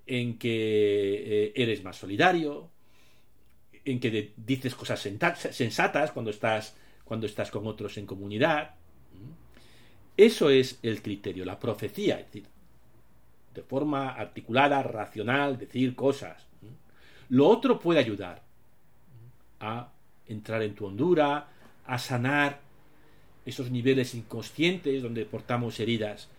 en 0.06 0.38
que 0.38 1.46
eh, 1.46 1.54
eres 1.56 1.84
más 1.84 1.98
solidario, 1.98 2.70
en 3.86 4.00
que 4.00 4.34
dices 4.38 4.76
cosas 4.76 5.00
sensatas 5.00 6.12
cuando 6.12 6.32
estás, 6.32 6.76
cuando 7.04 7.26
estás 7.26 7.52
con 7.52 7.66
otros 7.68 7.98
en 7.98 8.06
comunidad. 8.06 8.76
Eso 10.18 10.50
es 10.50 10.80
el 10.84 11.02
criterio, 11.02 11.46
la 11.46 11.60
profecía, 11.60 12.20
es 12.20 12.26
decir, 12.26 12.46
de 13.54 13.62
forma 13.64 14.10
articulada, 14.10 14.84
racional, 14.84 15.58
decir 15.58 15.96
cosas. 15.96 16.46
Lo 17.30 17.48
otro 17.48 17.80
puede 17.80 18.00
ayudar 18.00 18.42
a 19.60 19.92
entrar 20.28 20.62
en 20.62 20.76
tu 20.76 20.86
hondura, 20.86 21.48
a 21.86 21.98
sanar 21.98 22.60
esos 23.46 23.72
niveles 23.72 24.14
inconscientes 24.16 25.02
donde 25.02 25.26
portamos 25.26 25.80
heridas 25.80 26.30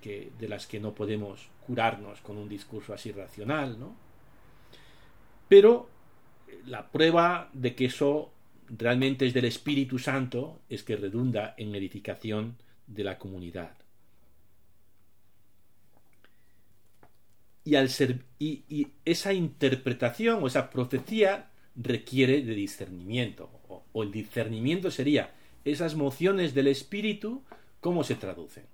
que, 0.00 0.32
de 0.38 0.48
las 0.48 0.66
que 0.66 0.80
no 0.80 0.94
podemos 0.94 1.48
curarnos 1.66 2.20
con 2.20 2.36
un 2.36 2.48
discurso 2.48 2.92
así 2.92 3.12
racional, 3.12 3.78
¿no? 3.78 3.94
Pero 5.48 5.88
la 6.66 6.90
prueba 6.90 7.50
de 7.52 7.74
que 7.74 7.86
eso 7.86 8.32
realmente 8.68 9.26
es 9.26 9.34
del 9.34 9.46
Espíritu 9.46 9.98
Santo 9.98 10.60
es 10.68 10.82
que 10.82 10.96
redunda 10.96 11.54
en 11.56 11.74
edificación 11.74 12.56
de 12.86 13.04
la 13.04 13.18
comunidad. 13.18 13.76
Y, 17.64 17.74
al 17.74 17.90
ser, 17.90 18.24
y, 18.38 18.88
esa 19.04 19.32
interpretación 19.32 20.42
o 20.42 20.46
esa 20.46 20.70
profecía 20.70 21.50
requiere 21.76 22.42
de 22.42 22.54
discernimiento. 22.54 23.50
O, 23.92 24.02
el 24.02 24.10
discernimiento 24.10 24.90
sería 24.90 25.34
esas 25.64 25.94
mociones 25.94 26.54
del 26.54 26.66
espíritu, 26.66 27.42
cómo 27.80 28.04
se 28.04 28.14
traducen 28.14 28.66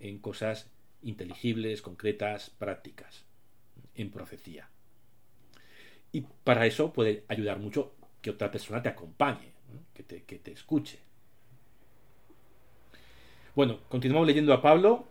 en 0.00 0.18
cosas 0.18 0.70
inteligibles, 1.02 1.82
concretas, 1.82 2.50
prácticas, 2.50 3.24
en 3.94 4.10
profecía. 4.10 4.68
Y 6.12 6.22
para 6.44 6.66
eso 6.66 6.92
puede 6.92 7.24
ayudar 7.28 7.58
mucho 7.58 7.92
que 8.22 8.30
otra 8.30 8.50
persona 8.50 8.82
te 8.82 8.88
acompañe, 8.88 9.52
que, 9.94 10.02
te, 10.02 10.22
que 10.24 10.38
te 10.38 10.52
escuche. 10.52 10.98
Bueno, 13.54 13.80
continuamos 13.88 14.26
leyendo 14.26 14.52
a 14.52 14.62
Pablo. 14.62 15.06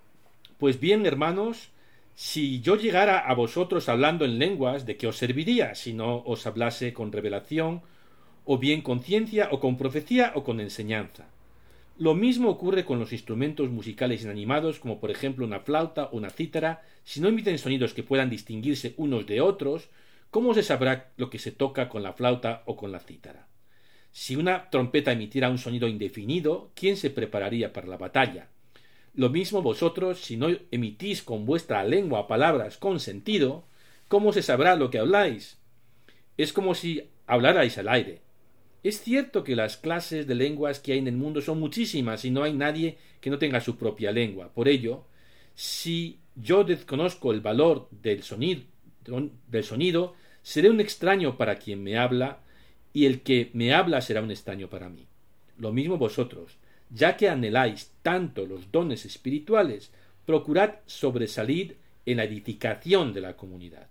Pues 0.58 0.80
bien, 0.80 1.06
hermanos, 1.06 1.70
si 2.16 2.62
yo 2.62 2.78
llegara 2.78 3.20
a 3.20 3.34
vosotros 3.36 3.90
hablando 3.90 4.26
en 4.26 4.40
lenguas, 4.40 4.86
¿de 4.86 4.98
qué 4.98 5.08
os 5.08 5.18
serviría 5.18 5.76
si 5.76 5.94
no 5.94 6.24
os 6.26 6.48
hablase 6.48 6.94
con 6.94 7.12
revelación, 7.12 7.84
o 8.48 8.58
bien 8.58 8.82
con 8.82 9.02
ciencia, 9.02 9.50
o 9.52 9.60
con 9.60 9.78
profecía, 9.78 10.32
o 10.34 10.44
con 10.44 10.60
enseñanza? 10.60 11.26
Lo 12.00 12.16
mismo 12.16 12.50
ocurre 12.50 12.86
con 12.86 12.98
los 13.00 13.12
instrumentos 13.12 13.70
musicales 13.70 14.24
inanimados, 14.24 14.80
como 14.80 15.00
por 15.00 15.12
ejemplo 15.12 15.46
una 15.46 15.60
flauta 15.60 16.06
o 16.06 16.18
una 16.18 16.30
cítara, 16.30 16.82
si 17.04 17.20
no 17.20 17.28
emiten 17.28 17.58
sonidos 17.58 17.94
que 17.94 18.04
puedan 18.04 18.30
distinguirse 18.30 18.94
unos 18.98 19.26
de 19.26 19.42
otros, 19.42 19.90
¿cómo 20.30 20.54
se 20.54 20.64
sabrá 20.64 21.12
lo 21.18 21.30
que 21.30 21.40
se 21.40 21.52
toca 21.52 21.90
con 21.90 22.04
la 22.04 22.14
flauta 22.14 22.64
o 22.66 22.76
con 22.76 22.92
la 22.92 23.00
cítara? 23.00 23.48
Si 24.12 24.36
una 24.36 24.70
trompeta 24.70 25.12
emitiera 25.12 25.50
un 25.50 25.58
sonido 25.58 25.88
indefinido, 25.88 26.72
¿quién 26.74 26.98
se 26.98 27.10
prepararía 27.10 27.74
para 27.74 27.88
la 27.88 27.98
batalla? 27.98 28.48
Lo 29.14 29.30
mismo 29.30 29.62
vosotros, 29.62 30.20
si 30.20 30.38
no 30.38 30.50
emitís 30.72 31.24
con 31.24 31.46
vuestra 31.46 31.84
lengua 31.84 32.28
palabras 32.28 32.78
con 32.78 33.00
sentido, 33.00 33.66
¿cómo 34.08 34.32
se 34.32 34.44
sabrá 34.44 34.76
lo 34.76 34.90
que 34.92 35.00
habláis? 35.00 35.58
Es 36.38 36.54
como 36.54 36.76
si 36.76 37.10
hablarais 37.26 37.78
al 37.80 37.90
aire. 37.90 38.27
Es 38.88 39.02
cierto 39.02 39.44
que 39.44 39.58
las 39.58 39.76
clases 39.76 40.28
de 40.28 40.36
lenguas 40.36 40.80
que 40.80 40.94
hay 40.94 41.00
en 41.00 41.10
el 41.10 41.18
mundo 41.18 41.42
son 41.42 41.60
muchísimas 41.60 42.24
y 42.24 42.32
no 42.32 42.44
hay 42.44 42.54
nadie 42.54 42.98
que 43.20 43.30
no 43.30 43.38
tenga 43.38 43.60
su 43.60 43.76
propia 43.76 44.14
lengua. 44.14 44.54
Por 44.54 44.70
ello, 44.70 45.04
si 45.56 46.20
yo 46.38 46.64
desconozco 46.64 47.34
el 47.34 47.42
valor 47.42 47.90
del 47.92 48.24
sonido, 48.24 50.16
seré 50.42 50.70
un 50.70 50.80
extraño 50.80 51.36
para 51.36 51.58
quien 51.58 51.84
me 51.84 51.98
habla, 51.98 52.40
y 52.94 53.08
el 53.08 53.24
que 53.24 53.50
me 53.52 53.74
habla 53.74 54.00
será 54.00 54.22
un 54.22 54.32
extraño 54.32 54.70
para 54.70 54.88
mí. 54.88 55.06
Lo 55.58 55.74
mismo 55.74 55.98
vosotros, 55.98 56.56
ya 56.90 57.18
que 57.18 57.28
anheláis 57.28 57.92
tanto 58.04 58.46
los 58.46 58.72
dones 58.72 59.04
espirituales, 59.04 59.92
procurad 60.26 60.76
sobresalir 60.86 61.76
en 62.06 62.16
la 62.16 62.24
edificación 62.24 63.12
de 63.12 63.20
la 63.20 63.36
comunidad. 63.36 63.90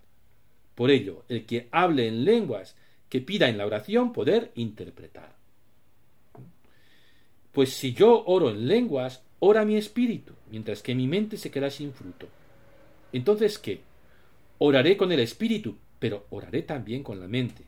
Por 0.74 0.90
ello, 0.90 1.26
el 1.28 1.44
que 1.44 1.68
hable 1.70 2.09
en 2.09 2.24
lenguas, 2.24 2.76
que 3.09 3.21
pida 3.21 3.49
en 3.49 3.59
la 3.59 3.66
oración 3.66 4.12
poder 4.12 4.53
interpretar. 4.55 5.35
Pues 7.53 7.73
si 7.73 7.95
yo 7.95 8.25
oro 8.27 8.51
en 8.51 8.69
lenguas, 8.69 9.23
ora 9.38 9.64
mi 9.64 9.77
espíritu, 9.77 10.35
mientras 10.51 10.83
que 10.83 10.95
mi 10.95 11.07
mente 11.07 11.37
se 11.37 11.51
queda 11.51 11.71
sin 11.71 11.92
fruto. 11.92 12.29
Entonces, 13.12 13.59
¿qué? 13.59 13.81
Oraré 14.59 14.97
con 14.97 15.12
el 15.12 15.21
espíritu, 15.21 15.77
pero 15.99 16.27
oraré 16.31 16.62
también 16.62 17.03
con 17.03 17.21
la 17.21 17.29
mente. 17.29 17.64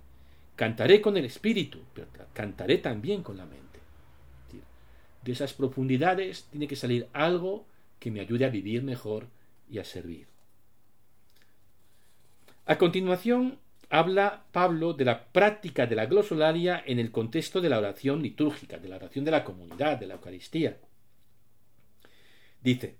Cantaré 0.56 1.00
con 1.00 1.16
el 1.16 1.24
espíritu, 1.24 1.78
pero 1.94 2.08
cantaré 2.32 2.78
también 2.78 3.22
con 3.22 3.36
la 3.36 3.46
mente. 3.46 3.78
De 5.24 5.32
esas 5.32 5.52
profundidades 5.52 6.46
tiene 6.50 6.66
que 6.66 6.76
salir 6.76 7.08
algo 7.12 7.66
que 7.98 8.10
me 8.10 8.20
ayude 8.20 8.44
a 8.44 8.50
vivir 8.50 8.82
mejor 8.82 9.26
y 9.70 9.78
a 9.78 9.84
servir. 9.84 10.26
A 12.66 12.76
continuación, 12.78 13.58
habla 13.90 14.44
Pablo 14.52 14.92
de 14.92 15.04
la 15.04 15.24
práctica 15.24 15.86
de 15.86 15.96
la 15.96 16.06
glosolaria 16.06 16.82
en 16.86 16.98
el 16.98 17.10
contexto 17.10 17.60
de 17.60 17.68
la 17.68 17.78
oración 17.78 18.22
litúrgica, 18.22 18.78
de 18.78 18.88
la 18.88 18.96
oración 18.96 19.24
de 19.24 19.30
la 19.30 19.44
comunidad, 19.44 19.98
de 19.98 20.06
la 20.06 20.14
Eucaristía. 20.14 20.78
Dice, 22.62 22.96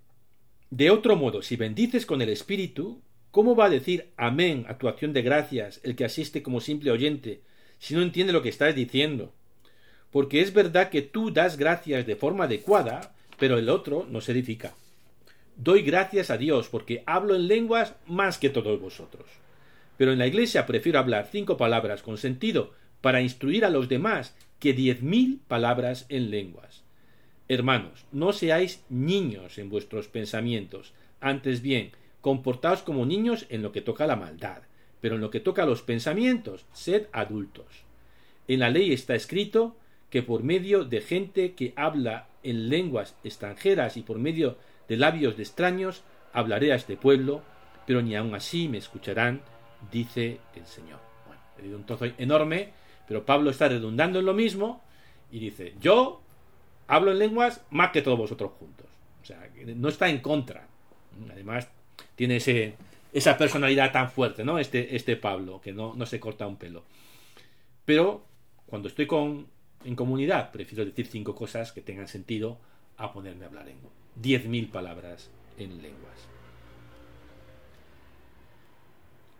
de 0.70 0.90
otro 0.90 1.16
modo, 1.16 1.42
si 1.42 1.56
bendices 1.56 2.06
con 2.06 2.22
el 2.22 2.28
Espíritu, 2.28 3.02
¿cómo 3.30 3.56
va 3.56 3.66
a 3.66 3.70
decir 3.70 4.12
amén 4.16 4.64
a 4.68 4.78
tu 4.78 4.88
acción 4.88 5.12
de 5.12 5.22
gracias 5.22 5.80
el 5.82 5.96
que 5.96 6.04
asiste 6.04 6.42
como 6.42 6.60
simple 6.60 6.90
oyente 6.90 7.42
si 7.78 7.94
no 7.94 8.02
entiende 8.02 8.32
lo 8.32 8.42
que 8.42 8.48
estás 8.48 8.74
diciendo? 8.74 9.34
porque 10.10 10.40
es 10.40 10.52
verdad 10.52 10.90
que 10.90 11.02
tú 11.02 11.30
das 11.30 11.56
gracias 11.56 12.06
de 12.06 12.16
forma 12.16 12.44
adecuada, 12.44 13.14
pero 13.38 13.58
el 13.58 13.68
otro 13.68 14.06
no 14.08 14.20
se 14.20 14.32
edifica. 14.32 14.74
Doy 15.56 15.82
gracias 15.82 16.30
a 16.30 16.38
Dios 16.38 16.68
porque 16.68 17.02
hablo 17.06 17.34
en 17.34 17.48
lenguas 17.48 17.94
más 18.06 18.38
que 18.38 18.48
todos 18.48 18.80
vosotros. 18.80 19.26
Pero 19.98 20.12
en 20.12 20.18
la 20.18 20.26
iglesia 20.26 20.64
prefiero 20.64 20.98
hablar 20.98 21.28
cinco 21.30 21.58
palabras 21.58 22.02
con 22.02 22.16
sentido 22.16 22.72
para 23.02 23.20
instruir 23.20 23.66
a 23.66 23.70
los 23.70 23.90
demás 23.90 24.34
que 24.58 24.72
diez 24.72 25.02
mil 25.02 25.40
palabras 25.46 26.06
en 26.08 26.30
lenguas. 26.30 26.84
Hermanos, 27.48 28.06
no 28.12 28.32
seáis 28.32 28.84
niños 28.88 29.58
en 29.58 29.68
vuestros 29.68 30.08
pensamientos, 30.08 30.94
antes 31.20 31.62
bien, 31.62 31.90
comportaos 32.20 32.82
como 32.82 33.06
niños 33.06 33.46
en 33.50 33.62
lo 33.62 33.72
que 33.72 33.80
toca 33.80 34.06
la 34.06 34.16
maldad, 34.16 34.62
pero 35.00 35.16
en 35.16 35.20
lo 35.20 35.30
que 35.30 35.40
toca 35.40 35.64
a 35.64 35.66
los 35.66 35.82
pensamientos, 35.82 36.66
sed 36.72 37.06
adultos. 37.12 37.66
En 38.46 38.60
la 38.60 38.70
ley 38.70 38.92
está 38.92 39.14
escrito 39.14 39.76
que 40.10 40.22
por 40.22 40.42
medio 40.42 40.84
de 40.84 41.00
gente 41.00 41.52
que 41.52 41.72
habla 41.76 42.28
en 42.42 42.68
lenguas 42.68 43.16
extranjeras 43.24 43.96
y 43.96 44.02
por 44.02 44.18
medio 44.18 44.56
de 44.88 44.96
labios 44.96 45.36
de 45.36 45.42
extraños 45.42 46.02
hablaré 46.32 46.72
a 46.72 46.76
este 46.76 46.96
pueblo, 46.96 47.42
pero 47.86 48.00
ni 48.02 48.14
aun 48.14 48.34
así 48.34 48.68
me 48.68 48.78
escucharán, 48.78 49.42
dice 49.90 50.40
el 50.54 50.66
Señor. 50.66 51.00
Bueno, 51.26 51.42
he 51.58 51.62
dicho 51.62 51.76
un 51.76 51.84
trozo 51.84 52.06
enorme, 52.18 52.72
pero 53.06 53.24
Pablo 53.24 53.50
está 53.50 53.68
redundando 53.68 54.18
en 54.18 54.26
lo 54.26 54.34
mismo 54.34 54.82
y 55.30 55.38
dice, 55.38 55.74
yo 55.80 56.20
hablo 56.86 57.12
en 57.12 57.18
lenguas 57.18 57.62
más 57.70 57.90
que 57.90 58.02
todos 58.02 58.18
vosotros 58.18 58.52
juntos. 58.58 58.86
O 59.22 59.24
sea, 59.24 59.48
no 59.76 59.88
está 59.88 60.08
en 60.08 60.20
contra. 60.20 60.66
Además, 61.30 61.68
tiene 62.14 62.36
ese, 62.36 62.76
esa 63.12 63.36
personalidad 63.36 63.92
tan 63.92 64.10
fuerte, 64.10 64.44
¿no? 64.44 64.58
Este, 64.58 64.96
este 64.96 65.16
Pablo, 65.16 65.60
que 65.60 65.72
no, 65.72 65.94
no 65.94 66.06
se 66.06 66.20
corta 66.20 66.46
un 66.46 66.56
pelo. 66.56 66.84
Pero 67.84 68.24
cuando 68.66 68.88
estoy 68.88 69.06
con 69.06 69.46
en 69.84 69.94
comunidad, 69.94 70.50
prefiero 70.50 70.84
decir 70.84 71.06
cinco 71.06 71.34
cosas 71.34 71.72
que 71.72 71.80
tengan 71.80 72.08
sentido 72.08 72.58
a 72.96 73.12
ponerme 73.12 73.44
a 73.44 73.48
hablar 73.48 73.68
en 73.68 73.78
diez 74.16 74.44
mil 74.46 74.68
palabras 74.68 75.30
en 75.56 75.80
lenguas. 75.80 76.28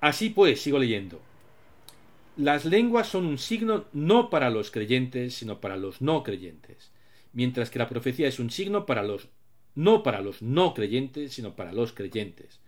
Así 0.01 0.31
pues, 0.31 0.61
sigo 0.61 0.79
leyendo. 0.79 1.21
Las 2.37 2.65
lenguas 2.65 3.09
son 3.09 3.27
un 3.27 3.39
signo 3.39 3.87
no 3.93 4.31
para 4.31 4.49
los 4.49 4.71
creyentes, 4.71 5.35
sino 5.35 5.61
para 5.61 5.77
los 5.77 6.01
no 6.01 6.23
creyentes, 6.23 6.93
mientras 7.33 7.69
que 7.69 7.81
la 7.81 7.89
profecía 7.89 8.29
es 8.29 8.39
un 8.39 8.51
signo 8.51 8.87
para 8.87 9.03
los 9.03 9.29
no 9.75 10.03
para 10.03 10.21
los 10.21 10.43
no 10.43 10.75
creyentes, 10.75 11.33
sino 11.33 11.55
para 11.55 11.73
los 11.73 11.93
creyentes. 11.93 12.61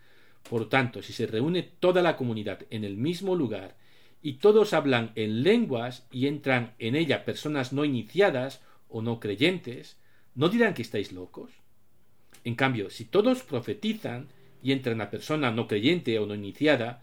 Por 0.49 0.69
tanto, 0.69 1.03
si 1.03 1.12
se 1.12 1.27
reúne 1.27 1.62
toda 1.62 2.03
la 2.03 2.16
comunidad 2.16 2.66
en 2.71 2.85
el 2.85 2.97
mismo 2.97 3.35
lugar 3.35 3.77
y 4.23 4.35
todos 4.35 4.73
hablan 4.73 5.12
en 5.14 5.43
lenguas 5.43 6.07
y 6.11 6.27
entran 6.27 6.75
en 6.79 6.95
ella 6.95 7.25
personas 7.25 7.73
no 7.73 7.85
iniciadas 7.85 8.61
o 8.88 9.03
no 9.03 9.19
creyentes, 9.21 9.97
¿no 10.35 10.49
dirán 10.49 10.75
que 10.75 10.83
estáis 10.83 11.12
locos? 11.12 11.51
En 12.45 12.55
cambio, 12.55 12.90
si 12.90 13.05
todos 13.05 13.43
profetizan 13.43 14.29
y 14.62 14.73
entra 14.73 14.95
una 14.95 15.11
persona 15.11 15.51
no 15.51 15.66
creyente 15.66 16.19
o 16.19 16.27
no 16.27 16.35
iniciada, 16.35 17.03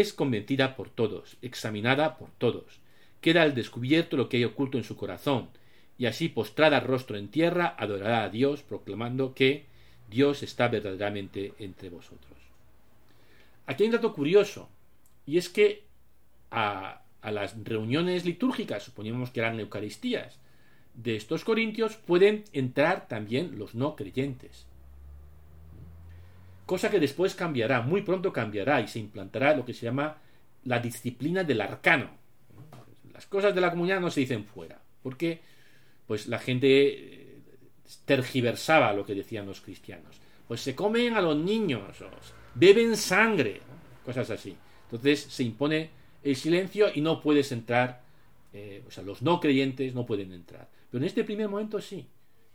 es 0.00 0.12
convencida 0.12 0.76
por 0.76 0.90
todos, 0.90 1.36
examinada 1.42 2.16
por 2.16 2.30
todos, 2.38 2.80
queda 3.20 3.42
al 3.42 3.54
descubierto 3.54 4.16
lo 4.16 4.28
que 4.28 4.38
hay 4.38 4.44
oculto 4.44 4.78
en 4.78 4.84
su 4.84 4.96
corazón, 4.96 5.48
y 5.98 6.06
así 6.06 6.28
postrada 6.28 6.80
rostro 6.80 7.16
en 7.16 7.28
tierra 7.28 7.74
adorará 7.78 8.24
a 8.24 8.28
Dios, 8.28 8.62
proclamando 8.62 9.34
que 9.34 9.66
Dios 10.10 10.42
está 10.42 10.68
verdaderamente 10.68 11.54
entre 11.58 11.88
vosotros. 11.88 12.38
Aquí 13.66 13.84
hay 13.84 13.88
un 13.88 13.94
dato 13.94 14.12
curioso, 14.12 14.68
y 15.26 15.38
es 15.38 15.48
que 15.48 15.84
a, 16.50 17.02
a 17.22 17.30
las 17.30 17.56
reuniones 17.64 18.24
litúrgicas, 18.24 18.82
suponíamos 18.82 19.30
que 19.30 19.40
eran 19.40 19.60
Eucaristías, 19.60 20.38
de 20.94 21.16
estos 21.16 21.44
corintios 21.44 21.96
pueden 21.96 22.44
entrar 22.52 23.08
también 23.08 23.58
los 23.58 23.74
no 23.74 23.96
creyentes. 23.96 24.66
Cosa 26.66 26.90
que 26.90 27.00
después 27.00 27.34
cambiará, 27.34 27.82
muy 27.82 28.02
pronto 28.02 28.32
cambiará 28.32 28.80
y 28.80 28.88
se 28.88 28.98
implantará 28.98 29.54
lo 29.54 29.64
que 29.64 29.74
se 29.74 29.84
llama 29.84 30.16
la 30.64 30.78
disciplina 30.78 31.44
del 31.44 31.60
arcano. 31.60 32.10
Las 33.12 33.26
cosas 33.26 33.54
de 33.54 33.60
la 33.60 33.70
comunidad 33.70 34.00
no 34.00 34.10
se 34.10 34.20
dicen 34.20 34.44
fuera, 34.44 34.80
porque 35.02 35.40
pues 36.06 36.26
la 36.26 36.38
gente 36.38 36.68
eh, 36.68 37.38
tergiversaba 38.04 38.92
lo 38.92 39.04
que 39.04 39.14
decían 39.14 39.46
los 39.46 39.60
cristianos. 39.60 40.20
Pues 40.48 40.60
se 40.60 40.74
comen 40.74 41.14
a 41.14 41.20
los 41.20 41.36
niños, 41.36 41.82
beben 42.54 42.96
sangre, 42.96 43.60
cosas 44.04 44.30
así. 44.30 44.56
Entonces 44.84 45.20
se 45.20 45.42
impone 45.42 45.90
el 46.22 46.36
silencio 46.36 46.88
y 46.94 47.00
no 47.00 47.20
puedes 47.20 47.52
entrar, 47.52 48.02
eh, 48.52 48.82
o 48.86 48.90
sea, 48.90 49.04
los 49.04 49.22
no 49.22 49.40
creyentes 49.40 49.94
no 49.94 50.06
pueden 50.06 50.32
entrar. 50.32 50.68
Pero 50.90 51.02
en 51.02 51.06
este 51.06 51.24
primer 51.24 51.48
momento 51.48 51.80
sí. 51.80 52.06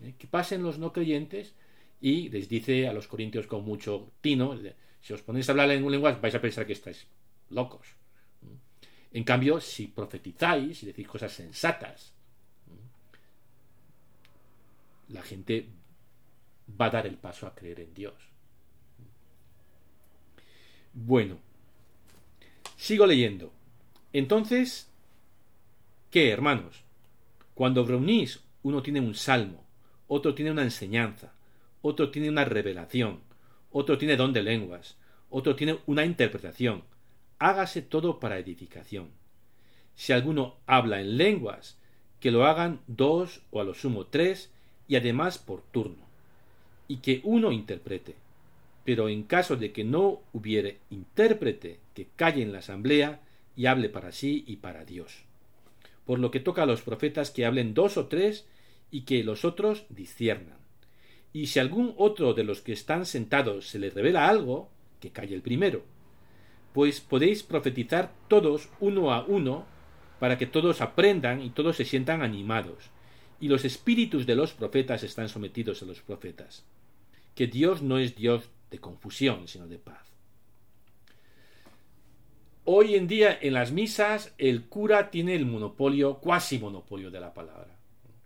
¿eh? 0.01 0.13
Que 0.17 0.27
pasen 0.27 0.63
los 0.63 0.79
no 0.79 0.93
creyentes 0.93 1.53
y 2.01 2.29
les 2.29 2.47
dice 2.47 2.87
a 2.87 2.93
los 2.93 3.07
corintios 3.07 3.47
con 3.47 3.63
mucho 3.65 4.11
tino, 4.21 4.57
si 5.01 5.13
os 5.13 5.21
ponéis 5.21 5.49
a 5.49 5.51
hablar 5.51 5.71
en 5.71 5.83
un 5.83 5.91
lenguaje 5.91 6.19
vais 6.21 6.35
a 6.35 6.41
pensar 6.41 6.65
que 6.65 6.73
estáis 6.73 7.07
locos. 7.49 7.87
En 9.11 9.23
cambio, 9.23 9.59
si 9.59 9.87
profetizáis 9.87 10.83
y 10.83 10.85
decís 10.85 11.07
cosas 11.07 11.33
sensatas, 11.33 12.13
la 15.09 15.23
gente 15.23 15.67
va 16.79 16.85
a 16.85 16.91
dar 16.91 17.07
el 17.07 17.17
paso 17.17 17.47
a 17.47 17.55
creer 17.55 17.79
en 17.79 17.93
Dios. 17.93 18.13
Bueno, 20.93 21.39
sigo 22.77 23.05
leyendo. 23.07 23.51
Entonces, 24.13 24.89
¿qué, 26.11 26.29
hermanos? 26.29 26.83
Cuando 27.55 27.85
reunís, 27.85 28.41
uno 28.63 28.81
tiene 28.81 29.01
un 29.01 29.15
salmo, 29.15 29.65
otro 30.07 30.35
tiene 30.35 30.51
una 30.51 30.63
enseñanza, 30.63 31.33
otro 31.81 32.11
tiene 32.11 32.29
una 32.29 32.45
revelación, 32.45 33.21
otro 33.71 33.97
tiene 33.97 34.17
don 34.17 34.33
de 34.33 34.43
lenguas, 34.43 34.97
otro 35.29 35.55
tiene 35.55 35.79
una 35.85 36.05
interpretación. 36.05 36.83
Hágase 37.37 37.81
todo 37.81 38.19
para 38.19 38.39
edificación. 38.39 39.09
Si 39.95 40.13
alguno 40.13 40.57
habla 40.65 41.01
en 41.01 41.17
lenguas, 41.17 41.77
que 42.19 42.31
lo 42.31 42.45
hagan 42.45 42.81
dos 42.87 43.41
o 43.51 43.61
a 43.61 43.63
lo 43.63 43.73
sumo 43.73 44.07
tres, 44.07 44.51
y 44.87 44.95
además 44.95 45.37
por 45.37 45.61
turno, 45.61 46.03
y 46.87 46.97
que 46.97 47.21
uno 47.23 47.51
interprete. 47.51 48.15
Pero 48.83 49.07
en 49.07 49.23
caso 49.23 49.55
de 49.55 49.71
que 49.71 49.83
no 49.83 50.21
hubiere 50.33 50.79
intérprete, 50.89 51.79
que 51.93 52.07
calle 52.15 52.41
en 52.41 52.51
la 52.51 52.59
asamblea 52.59 53.21
y 53.55 53.67
hable 53.67 53.89
para 53.89 54.11
sí 54.11 54.43
y 54.47 54.57
para 54.57 54.83
Dios. 54.85 55.23
Por 56.05 56.19
lo 56.19 56.31
que 56.31 56.39
toca 56.39 56.63
a 56.63 56.65
los 56.65 56.81
profetas 56.81 57.29
que 57.29 57.45
hablen 57.45 57.73
dos 57.73 57.97
o 57.97 58.07
tres 58.07 58.47
y 58.89 59.01
que 59.01 59.23
los 59.23 59.45
otros 59.45 59.85
disciernan. 59.89 60.58
Y 61.31 61.47
si 61.47 61.59
algún 61.59 61.93
otro 61.97 62.33
de 62.33 62.43
los 62.43 62.61
que 62.61 62.73
están 62.73 63.05
sentados 63.05 63.67
se 63.67 63.79
le 63.79 63.89
revela 63.89 64.27
algo, 64.27 64.69
que 64.99 65.11
calle 65.11 65.35
el 65.35 65.41
primero. 65.41 65.83
Pues 66.73 67.01
podéis 67.01 67.43
profetizar 67.43 68.11
todos 68.27 68.69
uno 68.79 69.13
a 69.13 69.23
uno, 69.25 69.65
para 70.19 70.37
que 70.37 70.45
todos 70.45 70.81
aprendan 70.81 71.41
y 71.41 71.49
todos 71.49 71.77
se 71.77 71.85
sientan 71.85 72.21
animados. 72.21 72.89
Y 73.39 73.47
los 73.47 73.63
espíritus 73.63 74.25
de 74.25 74.35
los 74.35 74.53
profetas 74.53 75.03
están 75.03 75.29
sometidos 75.29 75.81
a 75.81 75.85
los 75.85 76.01
profetas. 76.01 76.65
Que 77.35 77.47
Dios 77.47 77.81
no 77.81 77.97
es 77.97 78.15
Dios 78.15 78.49
de 78.69 78.79
confusión, 78.79 79.47
sino 79.47 79.65
de 79.67 79.79
paz. 79.79 80.09
Hoy 82.65 82.95
en 82.95 83.07
día 83.07 83.37
en 83.41 83.53
las 83.53 83.71
misas 83.71 84.33
el 84.37 84.65
cura 84.65 85.09
tiene 85.09 85.35
el 85.35 85.45
monopolio, 85.45 86.19
cuasi 86.19 86.59
monopolio 86.59 87.09
de 87.09 87.19
la 87.19 87.33
palabra. 87.33 87.77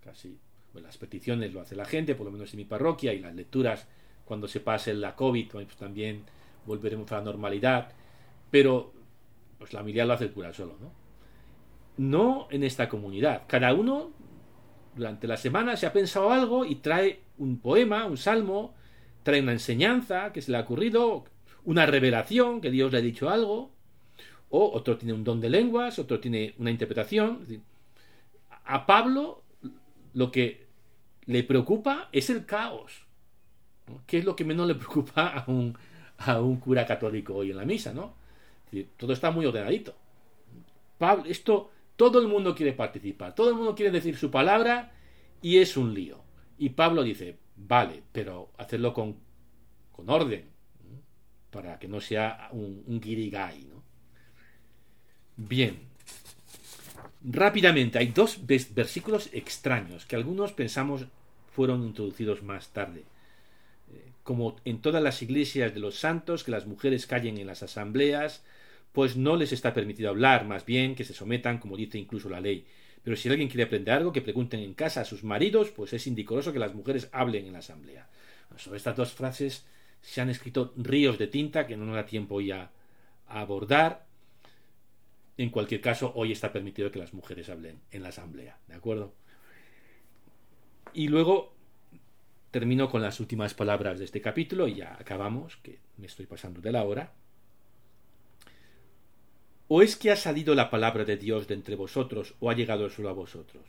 Casi 0.03 0.37
pues 0.73 0.83
las 0.83 0.97
peticiones 0.97 1.53
lo 1.53 1.61
hace 1.61 1.75
la 1.75 1.85
gente, 1.85 2.15
por 2.15 2.25
lo 2.25 2.31
menos 2.31 2.51
en 2.53 2.57
mi 2.57 2.65
parroquia, 2.65 3.13
y 3.13 3.19
las 3.19 3.35
lecturas 3.35 3.87
cuando 4.25 4.47
se 4.47 4.59
pase 4.59 4.93
la 4.95 5.15
COVID, 5.15 5.51
pues 5.51 5.67
también 5.77 6.23
volveremos 6.65 7.11
a 7.11 7.17
la 7.17 7.23
normalidad, 7.23 7.91
pero 8.49 8.91
pues 9.59 9.71
la 9.71 9.79
familia 9.79 10.05
lo 10.05 10.13
hace 10.13 10.25
el 10.25 10.31
cura 10.31 10.51
solo, 10.51 10.75
¿no? 10.81 10.91
No 11.97 12.47
en 12.49 12.63
esta 12.63 12.89
comunidad. 12.89 13.43
Cada 13.47 13.73
uno 13.73 14.11
durante 14.95 15.27
la 15.27 15.37
semana 15.37 15.77
se 15.77 15.85
ha 15.85 15.93
pensado 15.93 16.31
algo 16.31 16.65
y 16.65 16.75
trae 16.75 17.19
un 17.37 17.59
poema, 17.59 18.05
un 18.05 18.17
salmo, 18.17 18.73
trae 19.21 19.41
una 19.41 19.51
enseñanza 19.51 20.33
que 20.33 20.41
se 20.41 20.51
le 20.51 20.57
ha 20.57 20.61
ocurrido, 20.61 21.25
una 21.65 21.85
revelación 21.85 22.61
que 22.61 22.71
Dios 22.71 22.91
le 22.91 22.97
ha 22.97 23.01
dicho 23.01 23.29
algo, 23.29 23.71
o 24.49 24.71
otro 24.73 24.97
tiene 24.97 25.13
un 25.13 25.23
don 25.23 25.39
de 25.39 25.49
lenguas, 25.49 25.99
otro 25.99 26.19
tiene 26.19 26.55
una 26.57 26.71
interpretación. 26.71 27.45
A 28.65 28.85
Pablo 28.85 29.43
lo 30.13 30.31
que 30.31 30.62
le 31.25 31.43
preocupa 31.43 32.09
es 32.11 32.29
el 32.29 32.45
caos. 32.45 33.05
¿Qué 34.05 34.19
es 34.19 34.25
lo 34.25 34.35
que 34.35 34.45
menos 34.45 34.67
le 34.67 34.75
preocupa 34.75 35.27
a 35.27 35.51
un, 35.51 35.77
a 36.17 36.39
un 36.39 36.57
cura 36.57 36.85
católico 36.85 37.35
hoy 37.35 37.51
en 37.51 37.57
la 37.57 37.65
misa? 37.65 37.93
¿no? 37.93 38.15
Todo 38.97 39.13
está 39.13 39.31
muy 39.31 39.45
ordenadito. 39.45 39.95
Pablo, 40.97 41.25
esto, 41.25 41.71
todo 41.95 42.19
el 42.19 42.27
mundo 42.27 42.55
quiere 42.55 42.73
participar, 42.73 43.35
todo 43.35 43.49
el 43.49 43.55
mundo 43.55 43.75
quiere 43.75 43.91
decir 43.91 44.15
su 44.15 44.31
palabra 44.31 44.91
y 45.41 45.57
es 45.57 45.75
un 45.75 45.93
lío. 45.93 46.21
Y 46.57 46.69
Pablo 46.69 47.03
dice, 47.03 47.37
vale, 47.55 48.03
pero 48.11 48.51
hacerlo 48.57 48.93
con, 48.93 49.17
con 49.91 50.09
orden, 50.09 50.45
para 51.51 51.77
que 51.77 51.87
no 51.87 51.99
sea 51.99 52.49
un, 52.51 52.83
un 52.87 52.99
guirigay. 52.99 53.65
¿no? 53.65 53.83
Bien, 55.35 55.79
Rápidamente, 57.23 57.99
hay 57.99 58.07
dos 58.07 58.39
versículos 58.45 59.29
extraños 59.31 60.05
que 60.05 60.17
algunos 60.17 60.51
pensamos 60.51 61.05
fueron 61.53 61.83
introducidos 61.83 62.43
más 62.43 62.69
tarde. 62.69 63.03
Eh, 63.93 64.11
como 64.23 64.57
en 64.65 64.81
todas 64.81 65.01
las 65.01 65.21
iglesias 65.21 65.73
de 65.73 65.79
los 65.79 65.95
santos, 65.95 66.43
que 66.43 66.51
las 66.51 66.65
mujeres 66.65 67.07
callen 67.07 67.37
en 67.37 67.47
las 67.47 67.63
asambleas, 67.63 68.43
pues 68.91 69.15
no 69.15 69.37
les 69.37 69.53
está 69.53 69.73
permitido 69.73 70.09
hablar, 70.09 70.45
más 70.45 70.65
bien 70.65 70.95
que 70.95 71.05
se 71.05 71.13
sometan, 71.13 71.59
como 71.59 71.77
dice 71.77 71.97
incluso 71.97 72.29
la 72.29 72.41
ley. 72.41 72.65
Pero 73.03 73.15
si 73.15 73.29
alguien 73.29 73.49
quiere 73.49 73.63
aprender 73.63 73.93
algo, 73.93 74.11
que 74.11 74.21
pregunten 74.21 74.59
en 74.59 74.73
casa 74.73 75.01
a 75.01 75.05
sus 75.05 75.23
maridos, 75.23 75.71
pues 75.71 75.93
es 75.93 76.07
indicoroso 76.07 76.53
que 76.53 76.59
las 76.59 76.73
mujeres 76.73 77.09
hablen 77.11 77.45
en 77.45 77.53
la 77.53 77.59
asamblea. 77.59 78.07
sobre 78.57 78.77
estas 78.77 78.95
dos 78.95 79.13
frases 79.13 79.65
se 80.01 80.21
han 80.21 80.29
escrito 80.29 80.73
ríos 80.77 81.17
de 81.17 81.27
tinta 81.27 81.65
que 81.65 81.77
no 81.77 81.85
nos 81.85 81.95
da 81.95 82.05
tiempo 82.05 82.41
ya 82.41 82.69
a 83.27 83.41
abordar. 83.41 84.05
En 85.37 85.49
cualquier 85.49 85.81
caso, 85.81 86.11
hoy 86.15 86.31
está 86.31 86.53
permitido 86.53 86.91
que 86.91 86.99
las 86.99 87.13
mujeres 87.13 87.49
hablen 87.49 87.79
en 87.91 88.03
la 88.03 88.09
asamblea, 88.09 88.59
¿de 88.67 88.75
acuerdo? 88.75 89.13
Y 90.93 91.07
luego 91.07 91.53
termino 92.51 92.89
con 92.91 93.01
las 93.01 93.19
últimas 93.19 93.55
palabras 93.55 93.97
de 93.97 94.05
este 94.05 94.21
capítulo 94.21 94.67
y 94.67 94.75
ya 94.75 94.95
acabamos, 94.99 95.57
que 95.57 95.79
me 95.97 96.05
estoy 96.05 96.27
pasando 96.27 96.61
de 96.61 96.71
la 96.71 96.83
hora. 96.83 97.13
¿O 99.67 99.81
es 99.81 99.95
que 99.95 100.11
ha 100.11 100.15
salido 100.15 100.53
la 100.53 100.69
palabra 100.69 101.03
de 101.03 101.17
Dios 101.17 101.47
de 101.47 101.55
entre 101.55 101.75
vosotros 101.75 102.35
o 102.39 102.51
ha 102.51 102.53
llegado 102.53 102.91
solo 102.91 103.09
a 103.09 103.13
vosotros? 103.13 103.63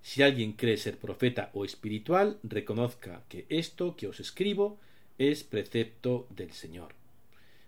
Si 0.00 0.22
alguien 0.22 0.52
cree 0.52 0.76
ser 0.76 0.98
profeta 0.98 1.50
o 1.54 1.64
espiritual, 1.64 2.38
reconozca 2.44 3.24
que 3.28 3.46
esto 3.48 3.96
que 3.96 4.06
os 4.06 4.20
escribo 4.20 4.78
es 5.18 5.42
precepto 5.42 6.28
del 6.30 6.52
Señor. 6.52 6.94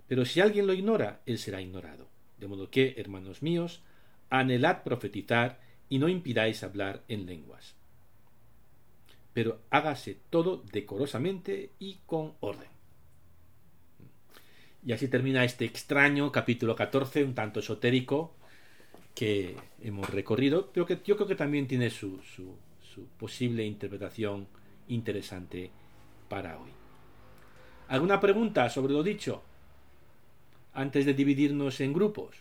Pero 0.07 0.25
si 0.25 0.41
alguien 0.41 0.69
lo 0.69 0.75
ignora, 0.75 1.23
él 1.27 1.39
será 1.39 1.61
ignorado. 1.61 2.09
De 2.39 2.47
modo 2.47 2.71
que, 2.71 2.95
hermanos 2.99 3.43
míos, 3.43 3.83
anhelad 4.31 4.83
profetizar 4.83 5.61
y 5.89 5.99
no 5.99 6.09
impidáis 6.09 6.63
hablar 6.63 7.03
en 7.09 7.27
lenguas. 7.27 7.75
Pero 9.33 9.61
hágase 9.71 10.19
todo 10.31 10.65
decorosamente 10.73 11.71
y 11.79 11.99
con 12.07 12.35
orden. 12.41 12.69
Y 14.85 14.93
así 14.93 15.09
termina 15.09 15.45
este 15.45 15.65
extraño 15.65 16.31
capítulo 16.31 16.77
14, 16.77 17.25
un 17.25 17.35
tanto 17.35 17.61
esotérico, 17.61 18.37
que 19.15 19.57
hemos 19.83 20.09
recorrido, 20.11 20.71
pero 20.73 20.87
que 20.87 21.01
yo 21.05 21.17
creo 21.17 21.27
que 21.27 21.35
también 21.35 21.67
tiene 21.67 21.91
su, 21.91 22.21
su, 22.23 22.55
su 22.83 23.07
posible 23.19 23.65
interpretación 23.65 24.47
interesante 24.89 25.71
para 26.29 26.59
hoy. 26.59 26.71
¿Alguna 27.89 28.21
pregunta 28.21 28.69
sobre 28.69 28.93
lo 28.93 29.03
dicho? 29.03 29.43
Antes 30.77 31.07
de 31.07 31.15
dividirnos 31.15 31.81
en 31.81 31.93
grupos? 31.93 32.37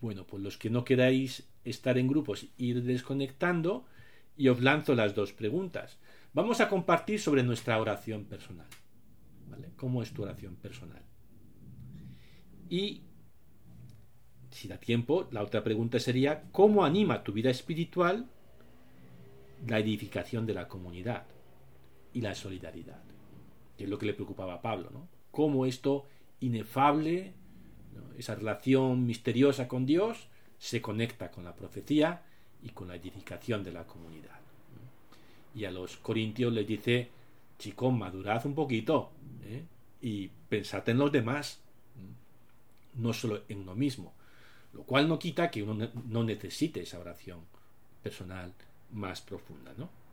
Bueno, 0.00 0.26
pues 0.26 0.42
los 0.42 0.58
que 0.58 0.70
no 0.70 0.84
queráis 0.84 1.48
estar 1.64 1.98
en 1.98 2.08
grupos, 2.08 2.46
ir 2.58 2.82
desconectando 2.82 3.86
y 4.36 4.48
os 4.48 4.60
lanzo 4.60 4.94
las 4.94 5.14
dos 5.14 5.32
preguntas. 5.32 5.98
Vamos 6.34 6.60
a 6.60 6.68
compartir 6.68 7.20
sobre 7.20 7.42
nuestra 7.42 7.80
oración 7.80 8.24
personal. 8.24 8.66
¿Cómo 9.76 10.02
es 10.02 10.12
tu 10.12 10.22
oración 10.22 10.56
personal? 10.56 11.02
Y 12.68 13.02
si 14.50 14.68
da 14.68 14.78
tiempo, 14.78 15.28
la 15.30 15.42
otra 15.42 15.62
pregunta 15.62 15.98
sería 16.00 16.42
¿cómo 16.50 16.84
anima 16.84 17.22
tu 17.22 17.32
vida 17.32 17.50
espiritual 17.50 18.28
la 19.66 19.78
edificación 19.78 20.44
de 20.44 20.54
la 20.54 20.68
comunidad 20.68 21.35
y 22.16 22.22
la 22.22 22.34
solidaridad? 22.34 23.02
Que 23.76 23.84
es 23.84 23.90
lo 23.90 23.98
que 23.98 24.06
le 24.06 24.14
preocupaba 24.14 24.54
a 24.54 24.62
Pablo, 24.62 24.88
¿no? 24.90 25.06
Cómo 25.30 25.66
esto 25.66 26.06
inefable, 26.40 27.34
esa 28.16 28.34
relación 28.34 29.04
misteriosa 29.04 29.68
con 29.68 29.84
Dios, 29.84 30.28
se 30.58 30.80
conecta 30.80 31.30
con 31.30 31.44
la 31.44 31.54
profecía 31.54 32.22
y 32.62 32.70
con 32.70 32.88
la 32.88 32.96
edificación 32.96 33.62
de 33.62 33.72
la 33.72 33.86
comunidad. 33.86 34.40
Y 35.54 35.66
a 35.66 35.70
los 35.70 35.98
corintios 35.98 36.54
les 36.54 36.66
dice, 36.66 37.10
chicos, 37.58 37.92
madurad 37.92 38.46
un 38.46 38.54
poquito 38.54 39.10
¿eh? 39.44 39.62
y 40.00 40.28
pensad 40.48 40.88
en 40.88 40.96
los 40.96 41.12
demás, 41.12 41.60
no 42.94 43.12
solo 43.12 43.42
en 43.50 43.60
uno 43.60 43.74
mismo. 43.74 44.14
Lo 44.72 44.84
cual 44.84 45.06
no 45.06 45.18
quita 45.18 45.50
que 45.50 45.62
uno 45.62 45.90
no 46.06 46.24
necesite 46.24 46.80
esa 46.80 46.98
oración 46.98 47.40
personal 48.02 48.54
más 48.92 49.20
profunda, 49.20 49.74
¿no? 49.76 50.05